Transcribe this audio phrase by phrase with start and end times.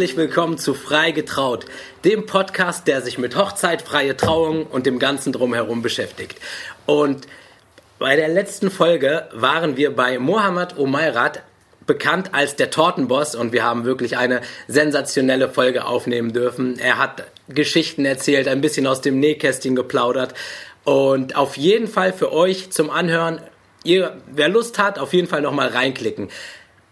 [0.00, 1.66] Herzlich willkommen zu Frei getraut,
[2.06, 6.38] dem Podcast, der sich mit Hochzeit, freie Trauung und dem ganzen drumherum beschäftigt.
[6.86, 7.26] Und
[7.98, 11.42] bei der letzten Folge waren wir bei Mohammad Omairat,
[11.86, 16.78] bekannt als der Tortenboss und wir haben wirklich eine sensationelle Folge aufnehmen dürfen.
[16.78, 20.32] Er hat Geschichten erzählt, ein bisschen aus dem Nähkästchen geplaudert
[20.84, 23.42] und auf jeden Fall für euch zum Anhören,
[23.84, 26.30] ihr, wer Lust hat, auf jeden Fall nochmal reinklicken.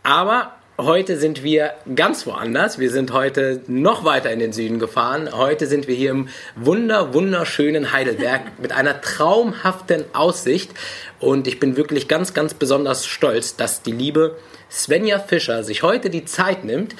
[0.02, 2.78] Aber heute sind wir ganz woanders.
[2.78, 5.28] Wir sind heute noch weiter in den Süden gefahren.
[5.32, 10.70] Heute sind wir hier im wunder, wunderschönen Heidelberg mit einer traumhaften Aussicht.
[11.18, 14.36] Und ich bin wirklich ganz, ganz besonders stolz, dass die liebe
[14.70, 16.94] Svenja Fischer sich heute die Zeit nimmt,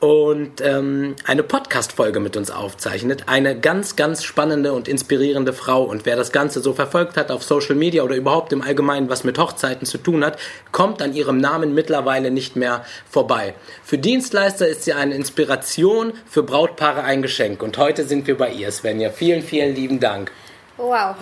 [0.00, 3.24] und ähm, eine Podcast-Folge mit uns aufzeichnet.
[3.26, 5.82] Eine ganz, ganz spannende und inspirierende Frau.
[5.82, 9.24] Und wer das Ganze so verfolgt hat auf Social Media oder überhaupt im Allgemeinen was
[9.24, 10.38] mit Hochzeiten zu tun hat,
[10.72, 13.54] kommt an ihrem Namen mittlerweile nicht mehr vorbei.
[13.84, 17.62] Für Dienstleister ist sie eine Inspiration, für Brautpaare ein Geschenk.
[17.62, 19.10] Und heute sind wir bei ihr, Svenja.
[19.10, 20.32] Vielen, vielen lieben Dank.
[20.80, 21.14] Wow.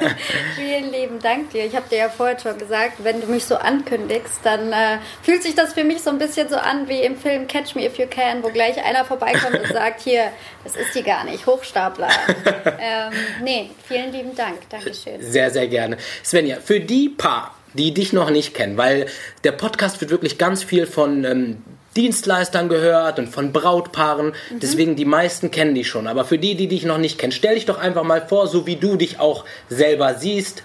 [0.56, 1.66] Vielen lieben Dank dir.
[1.66, 5.42] Ich habe dir ja vorher schon gesagt, wenn du mich so ankündigst, dann äh, fühlt
[5.42, 7.98] sich das für mich so ein bisschen so an wie im Film Catch Me If
[7.98, 10.30] You Can, wo gleich einer vorbeikommt und sagt, hier,
[10.64, 12.08] das ist die gar nicht, Hochstapler.
[12.80, 14.58] ähm, nee, vielen lieben Dank.
[14.70, 15.20] Dankeschön.
[15.20, 15.98] Sehr, sehr gerne.
[16.24, 19.06] Svenja, für die paar, die dich noch nicht kennen, weil
[19.44, 21.62] der Podcast wird wirklich ganz viel von ähm,
[21.96, 24.34] Dienstleistern gehört und von Brautpaaren.
[24.50, 24.60] Mhm.
[24.60, 26.06] Deswegen die meisten kennen dich schon.
[26.06, 28.66] Aber für die, die dich noch nicht kennen, stell dich doch einfach mal vor, so
[28.66, 30.62] wie du dich auch selber siehst.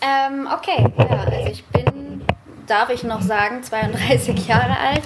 [0.00, 2.22] Ähm, okay, ja, also ich bin,
[2.66, 5.02] darf ich noch sagen, 32 Jahre alt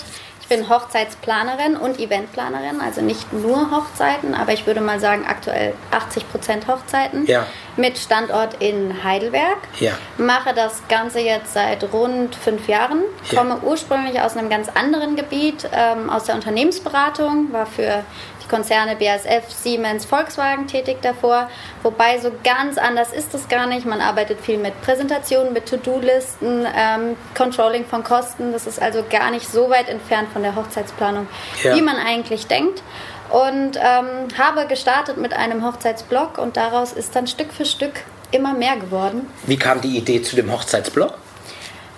[0.52, 6.30] bin Hochzeitsplanerin und Eventplanerin, also nicht nur Hochzeiten, aber ich würde mal sagen aktuell 80
[6.30, 7.46] Prozent Hochzeiten ja.
[7.78, 9.56] mit Standort in Heidelberg.
[9.80, 9.92] Ja.
[10.18, 13.00] Mache das Ganze jetzt seit rund fünf Jahren.
[13.30, 13.38] Ja.
[13.38, 18.04] Komme ursprünglich aus einem ganz anderen Gebiet, ähm, aus der Unternehmensberatung, war für
[18.52, 21.48] Konzerne BASF, Siemens, Volkswagen tätig davor.
[21.82, 23.86] Wobei so ganz anders ist es gar nicht.
[23.86, 28.52] Man arbeitet viel mit Präsentationen, mit To-Do-Listen, ähm, Controlling von Kosten.
[28.52, 31.28] Das ist also gar nicht so weit entfernt von der Hochzeitsplanung,
[31.62, 31.74] ja.
[31.74, 32.82] wie man eigentlich denkt.
[33.30, 38.52] Und ähm, habe gestartet mit einem Hochzeitsblog und daraus ist dann Stück für Stück immer
[38.52, 39.26] mehr geworden.
[39.46, 41.14] Wie kam die Idee zu dem Hochzeitsblog?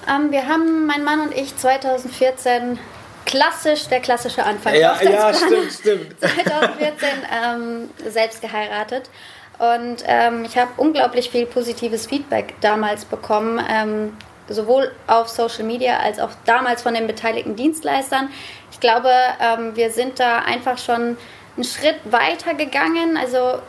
[0.09, 2.79] Ähm, wir haben, mein Mann und ich, 2014
[3.25, 4.75] klassisch, der klassische Anfang.
[4.75, 6.21] Ja, ja stimmt, stimmt.
[6.21, 7.09] 2014
[7.45, 9.11] ähm, selbst geheiratet.
[9.59, 14.17] Und ähm, ich habe unglaublich viel positives Feedback damals bekommen, ähm,
[14.49, 18.31] sowohl auf Social Media als auch damals von den beteiligten Dienstleistern.
[18.73, 19.11] Ich glaube,
[19.41, 21.17] ähm, wir sind da einfach schon
[21.57, 23.17] einen Schritt weiter gegangen.
[23.17, 23.61] Also,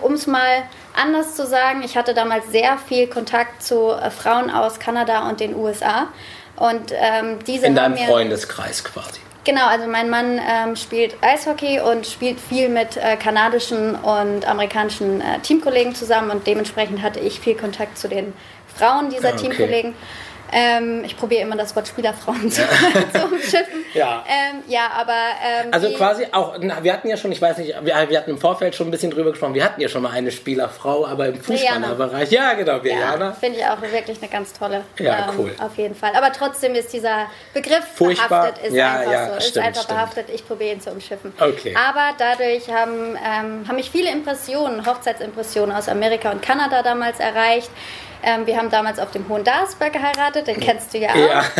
[0.00, 0.62] um es mal
[0.94, 5.40] anders zu sagen, ich hatte damals sehr viel Kontakt zu äh, Frauen aus Kanada und
[5.40, 6.08] den USA.
[6.56, 9.20] Und ähm, diese In deinem Freundeskreis quasi.
[9.44, 15.20] Genau, also mein Mann ähm, spielt Eishockey und spielt viel mit äh, kanadischen und amerikanischen
[15.20, 18.32] äh, Teamkollegen zusammen und dementsprechend hatte ich viel Kontakt zu den
[18.74, 19.48] Frauen dieser ah, okay.
[19.48, 19.94] Teamkollegen.
[20.52, 22.62] Ähm, ich probiere immer das Wort Spielerfrauen zu,
[23.12, 23.84] zu umschiffen.
[23.94, 24.24] Ja.
[24.28, 25.12] Ähm, ja, aber.
[25.12, 28.38] Ähm, also quasi auch, wir hatten ja schon, ich weiß nicht, wir, wir, hatten im
[28.38, 31.40] Vorfeld schon ein bisschen drüber gesprochen, wir hatten ja schon mal eine Spielerfrau, aber im
[31.40, 32.30] Fußballerbereich.
[32.30, 33.26] Ja, genau, Viana.
[33.26, 34.84] Ja, Finde ich auch wirklich eine ganz tolle.
[34.98, 35.54] Ja, ähm, cool.
[35.58, 36.12] Auf jeden Fall.
[36.14, 38.28] Aber trotzdem ist dieser Begriff Furchtbar.
[38.28, 39.40] behaftet, ist ja, einfach ja, so.
[39.40, 39.98] Stimmt, ist einfach stimmt.
[39.98, 41.32] behaftet, ich probiere ihn zu umschiffen.
[41.38, 41.74] Okay.
[41.76, 47.70] Aber dadurch haben, ähm, haben mich viele Impressionen, Hochzeitsimpressionen aus Amerika und Kanada damals erreicht.
[48.24, 51.16] Ähm, wir haben damals auf dem Hohen Darsberg geheiratet, den kennst du ja auch.
[51.16, 51.44] Ja.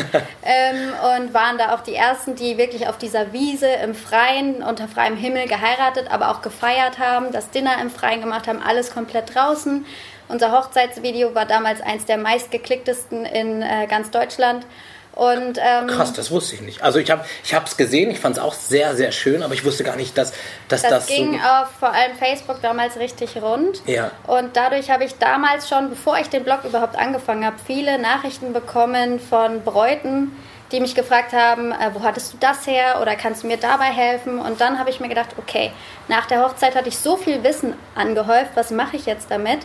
[0.46, 4.88] Ähm, und waren da auch die Ersten, die wirklich auf dieser Wiese im Freien, unter
[4.88, 9.34] freiem Himmel geheiratet, aber auch gefeiert haben, das Dinner im Freien gemacht haben, alles komplett
[9.34, 9.86] draußen.
[10.28, 14.66] Unser Hochzeitsvideo war damals eins der meistgeklicktesten in äh, ganz Deutschland.
[15.14, 16.82] Und, ähm, Krass, das wusste ich nicht.
[16.82, 17.24] Also ich habe
[17.64, 20.32] es gesehen, ich fand es auch sehr, sehr schön, aber ich wusste gar nicht, dass,
[20.68, 23.82] dass das, das ging so auf vor allem Facebook damals richtig rund.
[23.86, 24.10] Ja.
[24.26, 28.52] Und dadurch habe ich damals schon, bevor ich den Blog überhaupt angefangen habe, viele Nachrichten
[28.52, 30.32] bekommen von Bräuten,
[30.72, 33.92] die mich gefragt haben, äh, wo hattest du das her oder kannst du mir dabei
[33.92, 34.40] helfen?
[34.40, 35.70] Und dann habe ich mir gedacht, okay,
[36.08, 39.60] nach der Hochzeit hatte ich so viel Wissen angehäuft, was mache ich jetzt damit?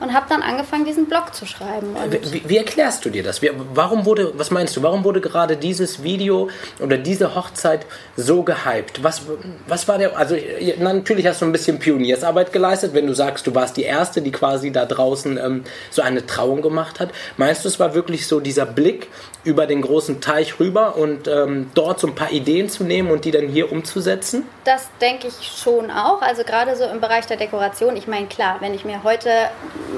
[0.00, 1.96] Und habe dann angefangen, diesen Blog zu schreiben.
[2.10, 3.42] Wie, wie, erklärst du dir das?
[3.42, 6.48] Wie, warum wurde, was meinst du, warum wurde gerade dieses Video
[6.80, 7.86] oder diese Hochzeit
[8.16, 9.02] so gehypt?
[9.02, 9.22] Was,
[9.66, 10.36] was war der, also
[10.78, 14.32] natürlich hast du ein bisschen Pioniersarbeit geleistet, wenn du sagst, du warst die Erste, die
[14.32, 17.10] quasi da draußen ähm, so eine Trauung gemacht hat.
[17.36, 19.08] Meinst du, es war wirklich so dieser Blick
[19.44, 23.24] über den großen Teich rüber und ähm, dort so ein paar Ideen zu nehmen und
[23.24, 24.44] die dann hier umzusetzen?
[24.64, 26.22] Das denke ich schon auch.
[26.22, 27.96] Also gerade so im Bereich der Dekoration.
[27.96, 29.30] Ich meine, klar, wenn ich mir heute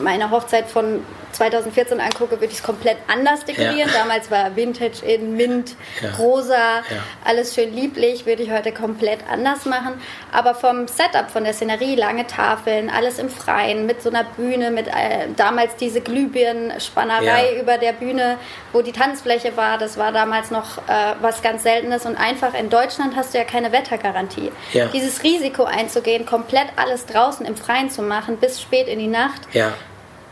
[0.02, 3.88] meine Hochzeit von 2014 angucke, würde ich es komplett anders dekorieren.
[3.92, 4.00] Ja.
[4.00, 6.10] Damals war Vintage in Mint, Ja.
[6.19, 6.96] rosa, Ja.
[7.25, 10.00] alles schön lieblich, würde ich heute komplett anders machen.
[10.32, 14.72] Aber vom Setup, von der Szenerie, lange Tafeln, alles im Freien, mit so einer Bühne,
[14.72, 18.37] mit äh, damals diese Glühbirnenspannerei über der Bühne,
[18.72, 22.06] wo die Tanzfläche war, das war damals noch äh, was ganz Seltenes.
[22.06, 24.50] Und einfach in Deutschland hast du ja keine Wettergarantie.
[24.92, 29.42] Dieses Risiko einzugehen, komplett alles draußen im Freien zu machen, bis spät in die Nacht.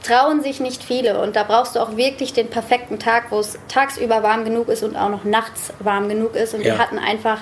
[0.02, 1.20] Trauen sich nicht viele.
[1.20, 4.82] Und da brauchst du auch wirklich den perfekten Tag, wo es tagsüber warm genug ist
[4.82, 6.54] und auch noch nachts warm genug ist.
[6.54, 6.74] Und Ja.
[6.74, 7.40] wir hatten einfach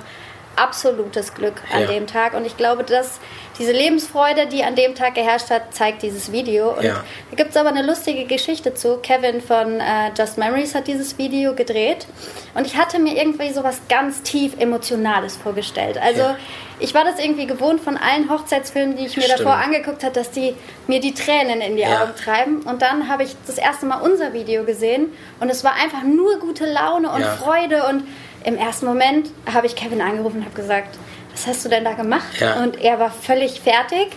[0.57, 1.87] absolutes Glück an Ja.
[1.87, 2.35] dem Tag.
[2.35, 3.21] Und ich glaube, dass
[3.59, 6.71] diese Lebensfreude, die an dem Tag geherrscht hat, zeigt dieses Video.
[6.77, 7.05] Und Ja.
[7.31, 8.99] da gibt es aber eine lustige Geschichte zu.
[8.99, 12.07] Kevin von äh, Just Memories hat dieses Video gedreht.
[12.55, 15.99] Und ich hatte mir irgendwie so was ganz tief Emotionales vorgestellt.
[15.99, 16.37] Also Ja.
[16.81, 19.41] ich war das irgendwie gewohnt von allen Hochzeitsfilmen, die ich mir Stimmt.
[19.41, 20.55] davor angeguckt habe, dass die
[20.87, 21.87] mir die Tränen in die.
[21.87, 22.63] Augen treiben.
[22.63, 26.39] Und dann habe ich das erste Mal unser Video gesehen und es war einfach nur
[26.41, 27.25] gute Laune und.
[27.25, 27.85] Freude.
[27.87, 28.05] Und
[28.47, 30.97] im ersten Moment habe ich Kevin angerufen und habe gesagt,
[31.33, 32.41] was hast du denn da gemacht?
[32.41, 32.63] Ja.
[32.63, 34.09] Und er war völlig fertig.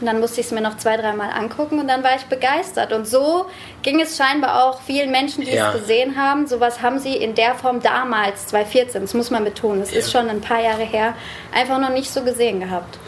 [0.00, 2.90] Und dann musste ich es mir noch zwei, dreimal angucken und dann war ich begeistert.
[2.94, 3.44] Und so
[3.82, 5.74] ging es scheinbar auch vielen Menschen, die Ja.
[5.74, 6.46] es gesehen haben.
[6.46, 10.30] Sowas haben sie in der Form damals, 2014, das muss man betonen, es ist schon
[10.30, 11.12] ein paar Jahre her,
[11.52, 12.98] einfach noch nicht so gesehen gehabt.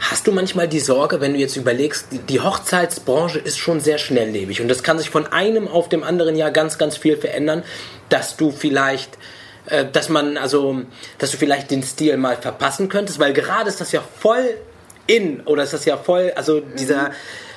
[0.00, 3.98] Hast du manchmal die Sorge, wenn du jetzt überlegst, die- die Hochzeitsbranche ist schon sehr
[3.98, 7.62] schnelllebig und das kann sich von einem auf dem anderen Jahr ganz, ganz viel verändern,
[8.08, 9.10] dass du vielleicht,
[9.66, 10.82] äh, dass man, also,
[11.18, 14.56] dass du vielleicht den Stil mal verpassen könntest, weil gerade ist das ja voll
[15.06, 17.10] in oder ist das ja voll, also dieser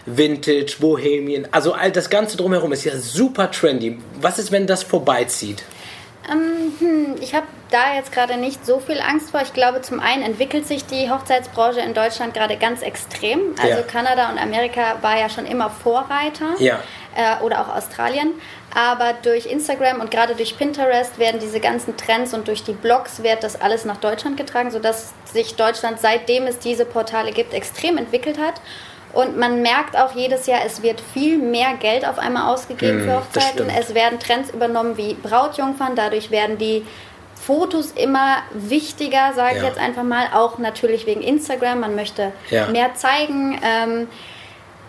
[0.05, 3.99] Vintage, Bohemian, also all das Ganze drumherum ist ja super trendy.
[4.21, 5.63] Was ist, wenn das vorbeizieht?
[6.29, 9.41] Ähm, hm, ich habe da jetzt gerade nicht so viel Angst vor.
[9.41, 13.55] Ich glaube, zum einen entwickelt sich die Hochzeitsbranche in Deutschland gerade ganz extrem.
[13.61, 13.81] Also Ja.
[13.83, 16.55] Kanada und Amerika war ja schon immer Vorreiter.
[16.59, 16.79] Ja.
[17.15, 18.33] Äh, oder auch Australien.
[18.77, 23.23] Aber durch Instagram und gerade durch Pinterest werden diese ganzen Trends und durch die Blogs
[23.23, 27.97] wird das alles nach Deutschland getragen, sodass sich Deutschland, seitdem es diese Portale gibt, extrem
[27.97, 28.61] entwickelt hat.
[29.13, 33.05] Und man merkt auch jedes Jahr, es wird viel mehr Geld auf einmal ausgegeben für
[33.05, 33.69] Mm, das Hochzeiten.
[33.71, 36.85] Es werden Trends übernommen wie Brautjungfern, dadurch werden die
[37.33, 39.69] Fotos immer wichtiger, sage ich Ja.
[39.69, 41.79] jetzt einfach mal, auch natürlich wegen Instagram.
[41.79, 42.67] Man möchte Ja.
[42.67, 43.59] mehr zeigen.
[43.63, 44.07] Ähm,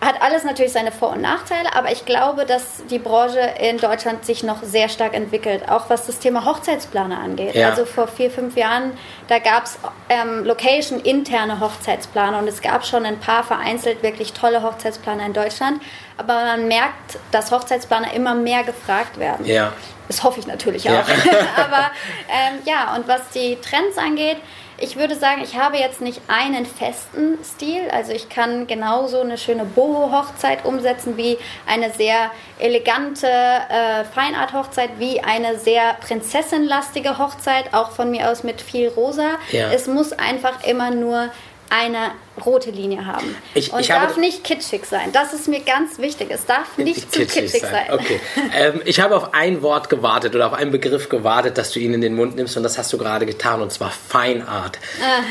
[0.01, 4.25] hat alles natürlich seine Vor- und Nachteile, aber ich glaube, dass die Branche in Deutschland
[4.25, 7.55] sich noch sehr stark entwickelt, auch was das Thema Hochzeitsplaner angeht.
[7.55, 7.71] Ja.
[7.71, 8.93] Also vor vier, fünf Jahren,
[9.27, 9.79] da gab es
[10.09, 15.83] ähm, Location-interne Hochzeitsplaner und es gab schon ein paar vereinzelt wirklich tolle Hochzeitsplaner in Deutschland,
[16.19, 19.47] aber man merkt, dass Hochzeitsplaner immer mehr gefragt werden.
[19.47, 19.73] Ja.
[20.09, 21.01] Das hoffe ich natürlich Ja.
[21.03, 21.09] auch.
[21.57, 21.91] Aber
[22.31, 24.39] ähm, ja, und was die Trends angeht,
[24.79, 27.91] ich würde sagen, ich habe jetzt nicht einen festen Stil.
[27.93, 31.37] Also ich kann genauso eine schöne Boho-Hochzeit umsetzen wie
[31.67, 38.61] eine sehr elegante äh, Feinart-Hochzeit, wie eine sehr prinzessinlastige Hochzeit, auch von mir aus mit
[38.63, 39.37] viel Rosa.
[39.51, 39.71] Ja.
[39.73, 41.29] Es muss einfach immer nur
[41.71, 43.37] eine rote Linie haben.
[43.55, 45.11] Ich- und ich darf nicht kitschig sein.
[45.13, 46.29] Das ist mir ganz wichtig.
[46.31, 47.87] Es darf nicht zu kitschig sein.
[47.93, 48.21] Okay.
[48.57, 51.95] ähm, ich habe auf ein Wort gewartet oder auf einen Begriff gewartet, dass du ihn
[51.95, 54.79] in den Mund nimmst und das hast du gerade getan und zwar Feinart.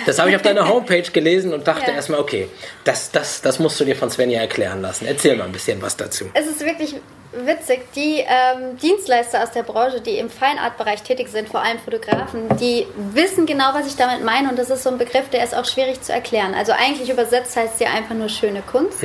[0.05, 1.89] Das habe ich auf deiner Homepage gelesen und dachte Ah.
[1.89, 1.95] Ja.
[1.95, 2.47] erstmal, okay,
[2.83, 5.05] das, das, das musst du dir von Svenja erklären lassen.
[5.05, 6.25] Erzähl mal ein bisschen was dazu.
[6.33, 6.95] Es ist wirklich
[7.45, 7.81] witzig.
[7.95, 12.87] Die ähm, Dienstleister aus der Branche, die im Feinartbereich tätig sind, vor allem Fotografen, die
[13.13, 14.49] wissen genau, was ich damit meine.
[14.49, 16.55] Und das ist so ein Begriff, der ist auch schwierig zu erklären.
[16.55, 19.01] Also eigentlich übersetzt heißt sie einfach nur schöne Kunst.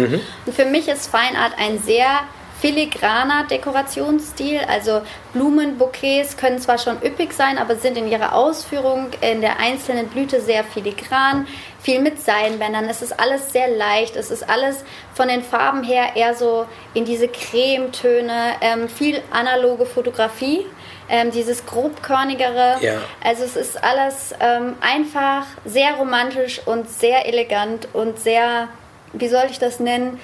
[0.47, 2.21] Und für mich ist Feinart ein sehr
[2.61, 4.61] filigraner Dekorationsstil.
[4.69, 10.07] Also Blumenbouquets können zwar schon üppig sein, aber sind in ihrer Ausführung in der einzelnen
[10.07, 11.49] Blüte sehr filigran,
[11.81, 12.89] viel mit Seidenbändern.
[12.89, 14.15] Es ist alles sehr leicht.
[14.15, 19.85] Es ist alles von den Farben her eher so in diese Cremetöne, ähm, viel analoge
[19.85, 20.65] Fotografie.
[21.15, 22.79] Ähm, dieses grobkörnigere.
[22.81, 22.95] Ja.
[23.23, 28.69] Also es ist alles ähm, einfach sehr romantisch und sehr elegant und sehr,
[29.13, 30.19] wie soll ich das nennen,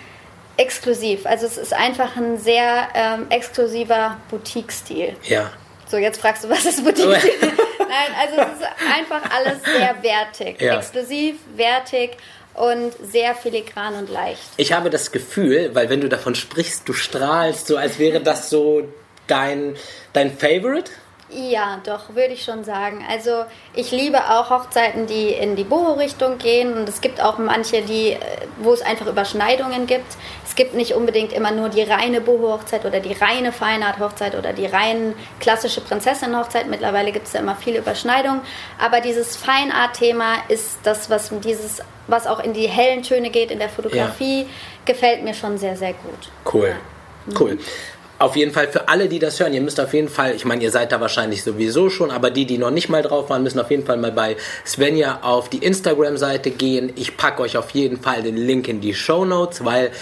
[0.57, 1.27] exklusiv.
[1.27, 5.15] Also es ist einfach ein sehr ähm, exklusiver Boutique-Stil.
[5.25, 5.51] Ja.
[5.91, 7.33] So, jetzt fragst du, was ist Boutique-Stil?
[7.79, 10.59] Nein, also es ist einfach alles sehr wertig.
[10.59, 10.79] Ja.
[10.79, 12.17] Exklusiv, wertig
[12.55, 14.41] und sehr filigran und leicht.
[14.57, 18.51] Ich habe das Gefühl, weil wenn du davon sprichst, du strahlst so, als wäre das
[18.51, 18.89] so
[19.29, 19.77] dein,
[20.13, 20.91] dein Favorite.
[21.31, 23.05] Ja, doch, würde ich schon sagen.
[23.09, 23.45] Also
[23.75, 28.13] ich liebe auch Hochzeiten, die in die Boho-Richtung gehen und es gibt auch manche, die,
[28.13, 28.19] äh,
[28.61, 30.17] wo es einfach Überschneidungen gibt.
[30.47, 34.65] Es gibt nicht unbedingt immer nur die reine Boho-Hochzeit oder die reine Feinart-Hochzeit oder die
[34.65, 36.67] rein klassische Prinzessin-Hochzeit.
[36.67, 38.41] Mittlerweile gibt es ja immer viele Überschneidungen.
[38.79, 43.59] Aber dieses Feinart-Thema ist das, was dieses, was auch in die hellen Töne geht in
[43.59, 44.47] der Fotografie,
[44.87, 46.31] gefällt mir schon sehr, sehr gut.
[46.51, 46.75] Cool.
[47.39, 47.59] Cool.
[48.19, 50.63] Auf jeden Fall für alle, die das hören, ihr müsst auf jeden Fall, ich meine,
[50.63, 53.61] ihr seid da wahrscheinlich sowieso schon, aber die, die noch nicht mal drauf waren, müssen
[53.61, 56.93] auf jeden Fall mal bei Svenja auf die Instagram-Seite gehen.
[56.97, 59.93] Ich packe euch auf jeden Fall den Link in die Show Notes, weil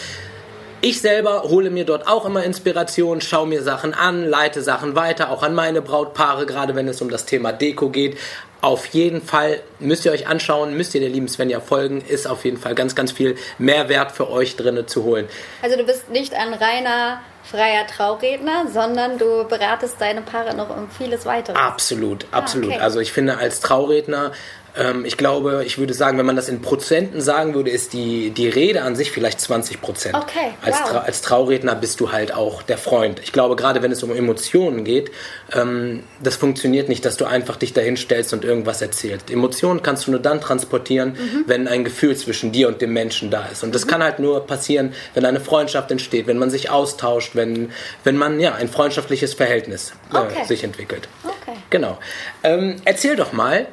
[0.80, 5.30] ich selber hole mir dort auch immer Inspiration, schaue mir Sachen an, leite Sachen weiter,
[5.30, 8.16] auch an meine Brautpaare, gerade wenn es um das Thema Deko geht.
[8.60, 12.44] Auf jeden Fall müsst ihr euch anschauen, müsst ihr der lieben Svenja folgen, ist auf
[12.44, 15.28] jeden Fall ganz, ganz viel Mehrwert für euch drinne zu holen.
[15.62, 17.20] Also du bist nicht ein reiner
[17.50, 21.58] freier Trauredner, sondern du beratest deine Paare noch um vieles weiteres.
[21.58, 22.72] Absolut, absolut.
[22.72, 22.82] Ah, okay.
[22.82, 24.32] Also ich finde als Trauredner
[24.78, 28.30] ähm, ich glaube, ich würde sagen, wenn man das in Prozenten sagen würde, ist die,
[28.30, 30.14] die Rede an sich vielleicht 20 Prozent.
[30.14, 30.54] Okay.
[30.62, 30.90] Als, wow.
[30.90, 33.20] Tra als Trauredner bist du halt auch der Freund.
[33.22, 35.10] Ich glaube, gerade wenn es um Emotionen geht,
[35.54, 39.30] ähm, das funktioniert nicht, dass du einfach dich dahin stellst und irgendwas erzählst.
[39.30, 41.44] Emotionen kannst du nur dann transportieren, mhm.
[41.46, 43.64] wenn ein Gefühl zwischen dir und dem Menschen da ist.
[43.64, 43.90] Und das mhm.
[43.90, 47.70] kann halt nur passieren, wenn eine Freundschaft entsteht, wenn man sich austauscht, wenn,
[48.04, 50.44] wenn man ja ein freundschaftliches Verhältnis äh, okay.
[50.46, 51.08] sich entwickelt.
[51.24, 51.56] Okay.
[51.70, 51.98] Genau.
[52.42, 53.66] Ähm, erzähl doch mal,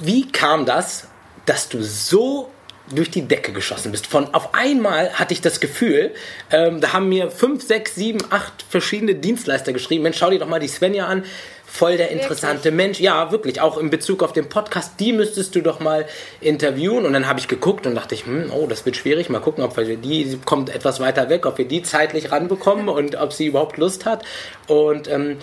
[0.00, 1.08] wie kam das,
[1.46, 2.50] dass du so
[2.90, 4.06] durch die Decke geschossen bist.
[4.06, 6.12] Von auf einmal hatte ich das Gefühl,
[6.50, 10.02] ähm, da haben mir fünf, sechs, sieben, acht verschiedene Dienstleister geschrieben.
[10.02, 11.24] Mensch, schau dir doch mal die Svenja an.
[11.64, 12.74] Voll der interessante wirklich?
[12.74, 13.00] Mensch.
[13.00, 13.60] Ja, wirklich.
[13.60, 16.06] Auch in Bezug auf den Podcast, die müsstest du doch mal
[16.40, 17.06] interviewen.
[17.06, 19.30] Und dann habe ich geguckt und dachte ich, hm, oh, das wird schwierig.
[19.30, 22.88] Mal gucken, ob wir die, sie kommt etwas weiter weg, ob wir die zeitlich ranbekommen
[22.90, 24.24] und ob sie überhaupt Lust hat.
[24.66, 25.38] Und ähm,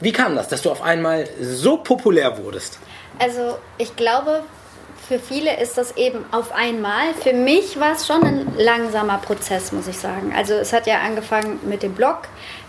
[0.00, 2.78] wie kam das, dass du auf einmal so populär wurdest?
[3.18, 4.42] Also ich glaube,
[5.08, 7.12] für viele ist das eben auf einmal.
[7.14, 10.32] Für mich war es schon ein langsamer Prozess, muss ich sagen.
[10.34, 12.22] Also es hat ja angefangen mit dem Blog.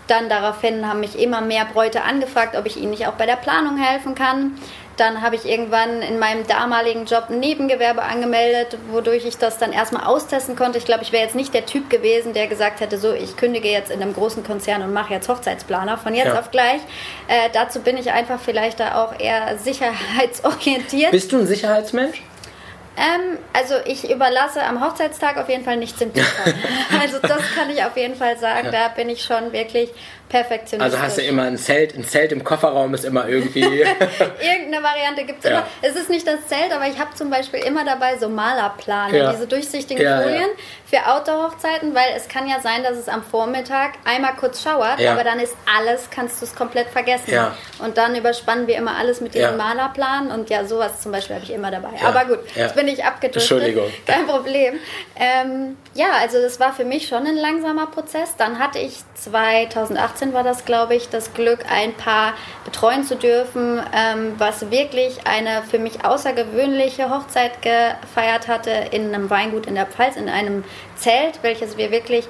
[0.06, 3.36] Dann daraufhin haben mich immer mehr Bräute angefragt, ob ich ihnen nicht auch bei der
[3.36, 4.58] Planung helfen kann.
[4.96, 9.72] Dann habe ich irgendwann in meinem damaligen Job ein Nebengewerbe angemeldet, wodurch ich das dann
[9.72, 10.78] erstmal austesten konnte.
[10.78, 13.68] Ich glaube, ich wäre jetzt nicht der Typ gewesen, der gesagt hätte, so, ich kündige
[13.68, 16.38] jetzt in einem großen Konzern und mache jetzt Hochzeitsplaner von jetzt ja.
[16.38, 16.80] auf gleich.
[17.28, 21.10] Äh, dazu bin ich einfach vielleicht da auch eher sicherheitsorientiert.
[21.10, 22.22] Bist du ein Sicherheitsmensch?
[22.96, 26.54] Ähm, also ich überlasse am Hochzeitstag auf jeden Fall nichts dem Zufall.
[27.00, 28.66] also das kann ich auf jeden Fall sagen.
[28.66, 28.72] Ja.
[28.72, 29.90] Da bin ich schon wirklich
[30.28, 30.80] perfektionistisch.
[30.82, 33.60] Also hast du immer ein Zelt, ein Zelt im Kofferraum ist immer irgendwie.
[34.40, 35.58] Irgendeine Variante gibt es ja.
[35.58, 35.66] immer.
[35.82, 39.32] Es ist nicht das Zelt, aber ich habe zum Beispiel immer dabei so Malerplane, ja.
[39.32, 40.48] diese durchsichtigen ja, Folien
[40.86, 45.24] für Outdoor-Hochzeiten, weil es kann ja sein, dass es am Vormittag einmal kurz schauert, aber
[45.24, 47.32] dann ist alles, kannst du es komplett vergessen.
[47.78, 51.44] Und dann überspannen wir immer alles mit diesen Malerplanen und ja, sowas zum Beispiel habe
[51.44, 51.90] ich immer dabei.
[52.04, 53.50] Aber gut, jetzt bin ich abgedriftet.
[53.50, 53.90] Entschuldigung.
[54.06, 54.78] Kein Problem.
[55.16, 58.36] Ähm, ja, also das war für mich schon ein langsamer Prozess.
[58.36, 63.16] Dann hatte ich 2008 2018 war das, glaube ich, das Glück, ein Paar betreuen zu
[63.16, 69.74] dürfen, ähm, was wirklich eine für mich außergewöhnliche Hochzeit gefeiert hatte in einem Weingut in
[69.74, 70.64] der Pfalz, in einem
[70.96, 72.26] Zelt, welches wir wirklich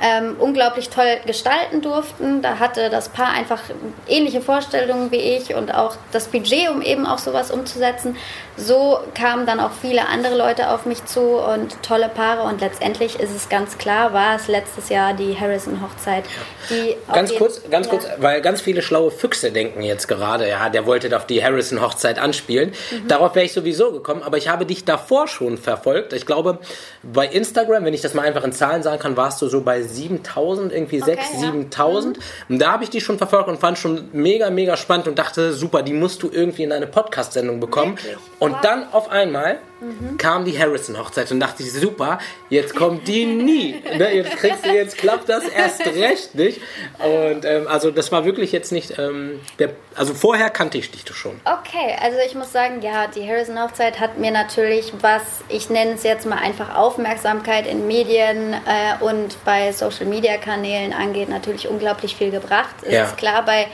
[0.00, 2.42] ähm, unglaublich toll gestalten durften.
[2.42, 3.60] Da hatte das Paar einfach
[4.08, 8.16] ähnliche Vorstellungen wie ich und auch das Budget, um eben auch sowas umzusetzen.
[8.56, 13.18] So kamen dann auch viele andere Leute auf mich zu und tolle Paare und letztendlich
[13.18, 16.24] ist es ganz klar, war es letztes Jahr die Harrison-Hochzeit.
[16.68, 17.90] Die ganz kurz, ganz ja.
[17.90, 22.18] kurz, weil ganz viele schlaue Füchse denken jetzt gerade, ja, der wollte auf die Harrison-Hochzeit
[22.18, 22.72] anspielen.
[22.90, 23.08] Mhm.
[23.08, 26.12] Darauf wäre ich sowieso gekommen, aber ich habe dich davor schon verfolgt.
[26.12, 26.58] Ich glaube,
[27.02, 29.82] bei Instagram, wenn ich das mal einfach in Zahlen sagen kann, warst du so bei
[29.90, 31.40] 7000, irgendwie okay, 6, ja.
[31.40, 32.16] 7000.
[32.16, 32.22] Mhm.
[32.48, 35.52] Und da habe ich die schon verfolgt und fand schon mega, mega spannend und dachte,
[35.52, 37.96] super, die musst du irgendwie in eine Podcast-Sendung bekommen.
[37.96, 38.16] Wirklich?
[38.38, 38.60] Und wow.
[38.62, 40.16] dann auf einmal mhm.
[40.16, 42.18] kam die Harrison-Hochzeit und dachte ich, super,
[42.48, 43.82] jetzt kommt die nie.
[43.96, 46.60] ne, jetzt kriegst du, jetzt klappt das erst recht nicht.
[46.98, 51.04] Und ähm, also das war wirklich jetzt nicht, ähm, der, also vorher kannte ich dich
[51.14, 51.40] schon.
[51.44, 56.02] Okay, also ich muss sagen, ja, die Harrison-Hochzeit hat mir natürlich was, ich nenne es
[56.02, 62.74] jetzt mal einfach Aufmerksamkeit in Medien äh, und bei Social-Media-Kanälen angeht, natürlich unglaublich viel gebracht.
[62.82, 63.04] Es ja.
[63.04, 63.66] ist klar, bei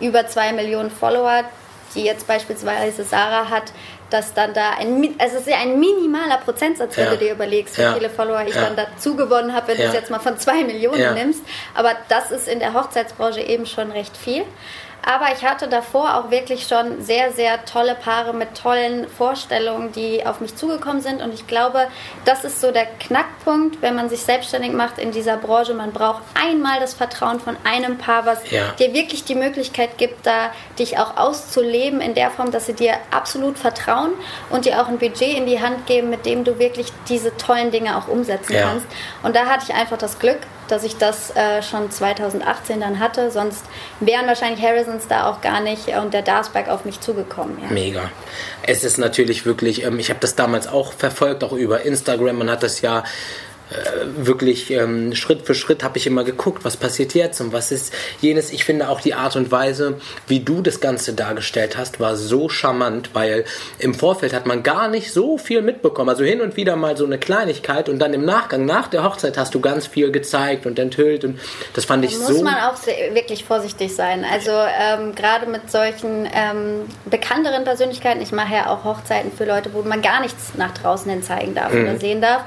[0.00, 1.44] über zwei Millionen Follower,
[1.94, 3.72] die jetzt beispielsweise Sarah hat,
[4.14, 7.10] dass dann da ein, also es ist ja ein minimaler Prozentsatz, wenn ja.
[7.10, 7.94] du dir überlegst, wie ja.
[7.94, 11.14] viele Follower ich dann dazu gewonnen habe, wenn du es jetzt mal von zwei Millionen
[11.14, 11.42] nimmst.
[11.74, 14.44] Aber das ist in der Hochzeitsbranche eben schon recht viel.
[15.06, 20.24] Aber ich hatte davor auch wirklich schon sehr, sehr tolle Paare mit tollen Vorstellungen, die
[20.24, 21.20] auf mich zugekommen sind.
[21.20, 21.88] Und ich glaube,
[22.24, 25.74] das ist so der Knackpunkt, wenn man sich selbstständig macht in dieser Branche.
[25.74, 28.72] Man braucht einmal das Vertrauen von einem Paar, was ja.
[28.78, 32.94] dir wirklich die Möglichkeit gibt, da dich auch auszuleben in der Form, dass sie dir
[33.10, 34.12] absolut vertrauen
[34.50, 37.70] und dir auch ein Budget in die Hand geben, mit dem du wirklich diese tollen
[37.70, 38.62] Dinge auch umsetzen ja.
[38.62, 38.86] kannst.
[39.22, 43.30] Und da hatte ich einfach das Glück, dass ich das äh, schon 2018 dann hatte.
[43.30, 43.64] Sonst
[44.00, 47.58] wären wahrscheinlich Harrisons da auch gar nicht und der Darsberg auf mich zugekommen.
[47.62, 47.70] Ja.
[47.70, 48.10] Mega.
[48.62, 52.38] Es ist natürlich wirklich, ähm, ich habe das damals auch verfolgt, auch über Instagram.
[52.38, 53.04] Man hat das ja
[53.74, 57.72] äh, wirklich ähm, Schritt für Schritt habe ich immer geguckt, was passiert jetzt und was
[57.72, 58.52] ist jenes.
[58.52, 62.48] Ich finde auch die Art und Weise, wie du das Ganze dargestellt hast, war so
[62.48, 63.44] charmant, weil
[63.78, 66.08] im Vorfeld hat man gar nicht so viel mitbekommen.
[66.08, 69.36] Also hin und wieder mal so eine Kleinigkeit und dann im Nachgang, nach der Hochzeit
[69.36, 71.40] hast du ganz viel gezeigt und enthüllt und
[71.74, 72.32] das fand da ich muss so.
[72.34, 72.76] Muss man auch
[73.12, 74.24] wirklich vorsichtig sein.
[74.30, 79.72] Also ähm, gerade mit solchen ähm, bekannteren Persönlichkeiten, ich mache ja auch Hochzeiten für Leute,
[79.72, 81.82] wo man gar nichts nach draußen hin zeigen darf mhm.
[81.82, 82.44] oder sehen darf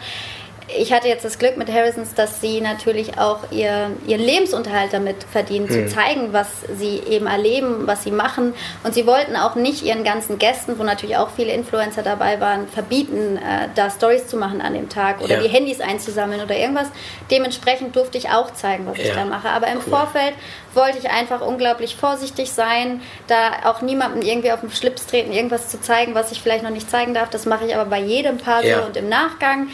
[0.67, 5.23] ich hatte jetzt das Glück mit Harrisons, dass sie natürlich auch ihr, ihren Lebensunterhalt damit
[5.23, 5.69] verdienen, mhm.
[5.71, 8.53] zu zeigen, was sie eben erleben, was sie machen.
[8.83, 12.67] Und sie wollten auch nicht ihren ganzen Gästen, wo natürlich auch viele Influencer dabei waren,
[12.67, 15.41] verbieten, äh, da Stories zu machen an dem Tag oder ja.
[15.41, 16.87] die Handys einzusammeln oder irgendwas.
[17.31, 19.05] Dementsprechend durfte ich auch zeigen, was ja.
[19.05, 19.49] ich da mache.
[19.49, 19.83] Aber im cool.
[19.89, 20.33] Vorfeld
[20.73, 25.69] wollte ich einfach unglaublich vorsichtig sein, da auch niemandem irgendwie auf den Schlips treten, irgendwas
[25.69, 27.29] zu zeigen, was ich vielleicht noch nicht zeigen darf.
[27.29, 29.69] Das mache ich aber bei jedem Paar so und im Nachgang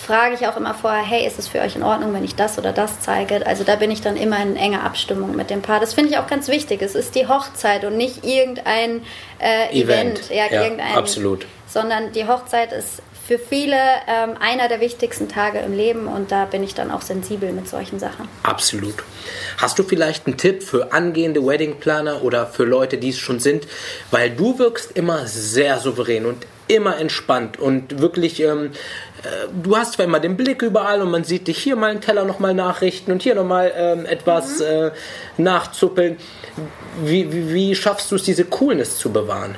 [0.00, 2.58] frage ich auch immer vorher, hey, ist es für euch in Ordnung, wenn ich das
[2.58, 3.46] oder das zeige?
[3.46, 5.80] Also da bin ich dann immer in enger Abstimmung mit dem Paar.
[5.80, 6.82] Das finde ich auch ganz wichtig.
[6.82, 9.02] Es ist die Hochzeit und nicht irgendein
[9.38, 10.18] äh, Event.
[10.18, 10.30] Event.
[10.30, 11.46] Ja, ja irgendein, absolut.
[11.68, 13.76] Sondern die Hochzeit ist für viele
[14.08, 17.68] ähm, einer der wichtigsten Tage im Leben und da bin ich dann auch sensibel mit
[17.68, 18.28] solchen Sachen.
[18.42, 19.04] Absolut.
[19.58, 23.68] Hast du vielleicht einen Tipp für angehende Weddingplaner oder für Leute, die es schon sind?
[24.10, 28.70] Weil du wirkst immer sehr souverän und immer entspannt und wirklich, ähm,
[29.09, 29.09] äh,
[29.62, 32.24] du hast zwar immer den Blick überall und man sieht dich hier mal einen Teller
[32.24, 34.64] nochmal nachrichten und hier nochmal ähm, etwas mhm.
[34.64, 34.90] äh,
[35.36, 36.16] nachzuppeln.
[37.02, 39.56] Wie, wie, wie schaffst du es, diese Coolness zu bewahren?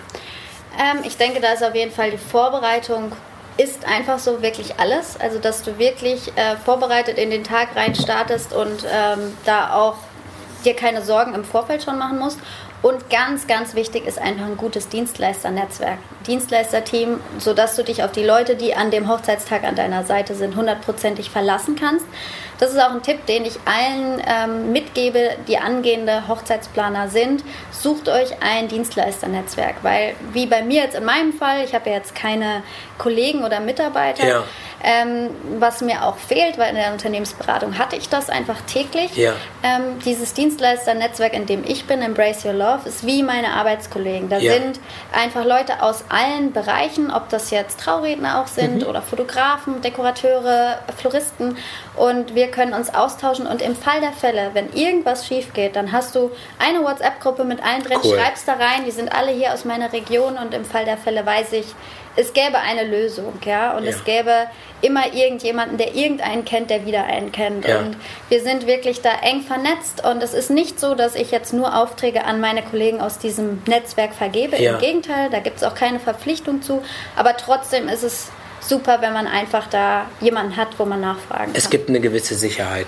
[0.78, 3.12] Ähm, ich denke, da ist auf jeden Fall die Vorbereitung
[3.58, 5.20] ist einfach so wirklich alles.
[5.20, 9.96] Also, dass du wirklich äh, vorbereitet in den Tag rein startest und ähm, da auch
[10.64, 12.38] dir keine Sorgen im Vorfeld schon machen musst.
[12.82, 18.24] Und ganz, ganz wichtig ist einfach ein gutes Dienstleisternetzwerk, Dienstleisterteam, sodass du dich auf die
[18.24, 22.04] Leute, die an dem Hochzeitstag an deiner Seite sind, hundertprozentig verlassen kannst.
[22.58, 27.44] Das ist auch ein Tipp, den ich allen ähm, mitgebe, die angehende Hochzeitsplaner sind.
[27.70, 31.96] Sucht euch ein Dienstleisternetzwerk, weil wie bei mir jetzt in meinem Fall, ich habe ja
[31.96, 32.62] jetzt keine
[32.98, 34.26] Kollegen oder Mitarbeiter.
[34.26, 34.44] Ja
[34.82, 39.16] ähm, was mir auch fehlt, weil in der Unternehmensberatung hatte ich das einfach täglich.
[39.16, 39.34] Ja.
[39.62, 44.28] Ähm, dieses Dienstleisternetzwerk, in dem ich bin, Embrace Your Love, ist wie meine Arbeitskollegen.
[44.28, 44.54] Da ja.
[44.54, 44.80] sind
[45.12, 48.88] einfach Leute aus allen Bereichen, ob das jetzt Trauredner auch sind mhm.
[48.88, 51.56] oder Fotografen, Dekorateure, Floristen.
[51.94, 53.46] Und wir können uns austauschen.
[53.46, 57.62] Und im Fall der Fälle, wenn irgendwas schief geht, dann hast du eine WhatsApp-Gruppe mit
[57.64, 58.16] allen drin, cool.
[58.16, 61.24] schreibst da rein, die sind alle hier aus meiner Region und im Fall der Fälle
[61.24, 61.66] weiß ich,
[62.16, 63.90] es gäbe eine Lösung, ja, und ja.
[63.90, 64.46] es gäbe
[64.82, 67.66] immer irgendjemanden, der irgendeinen kennt, der wieder einen kennt.
[67.66, 67.78] Ja.
[67.78, 67.96] Und
[68.28, 71.76] wir sind wirklich da eng vernetzt und es ist nicht so, dass ich jetzt nur
[71.76, 74.60] Aufträge an meine Kollegen aus diesem Netzwerk vergebe.
[74.60, 74.74] Ja.
[74.74, 76.82] Im Gegenteil, da gibt es auch keine Verpflichtung zu,
[77.16, 81.54] aber trotzdem ist es super, wenn man einfach da jemanden hat, wo man nachfragen kann.
[81.54, 82.86] Es gibt eine gewisse Sicherheit.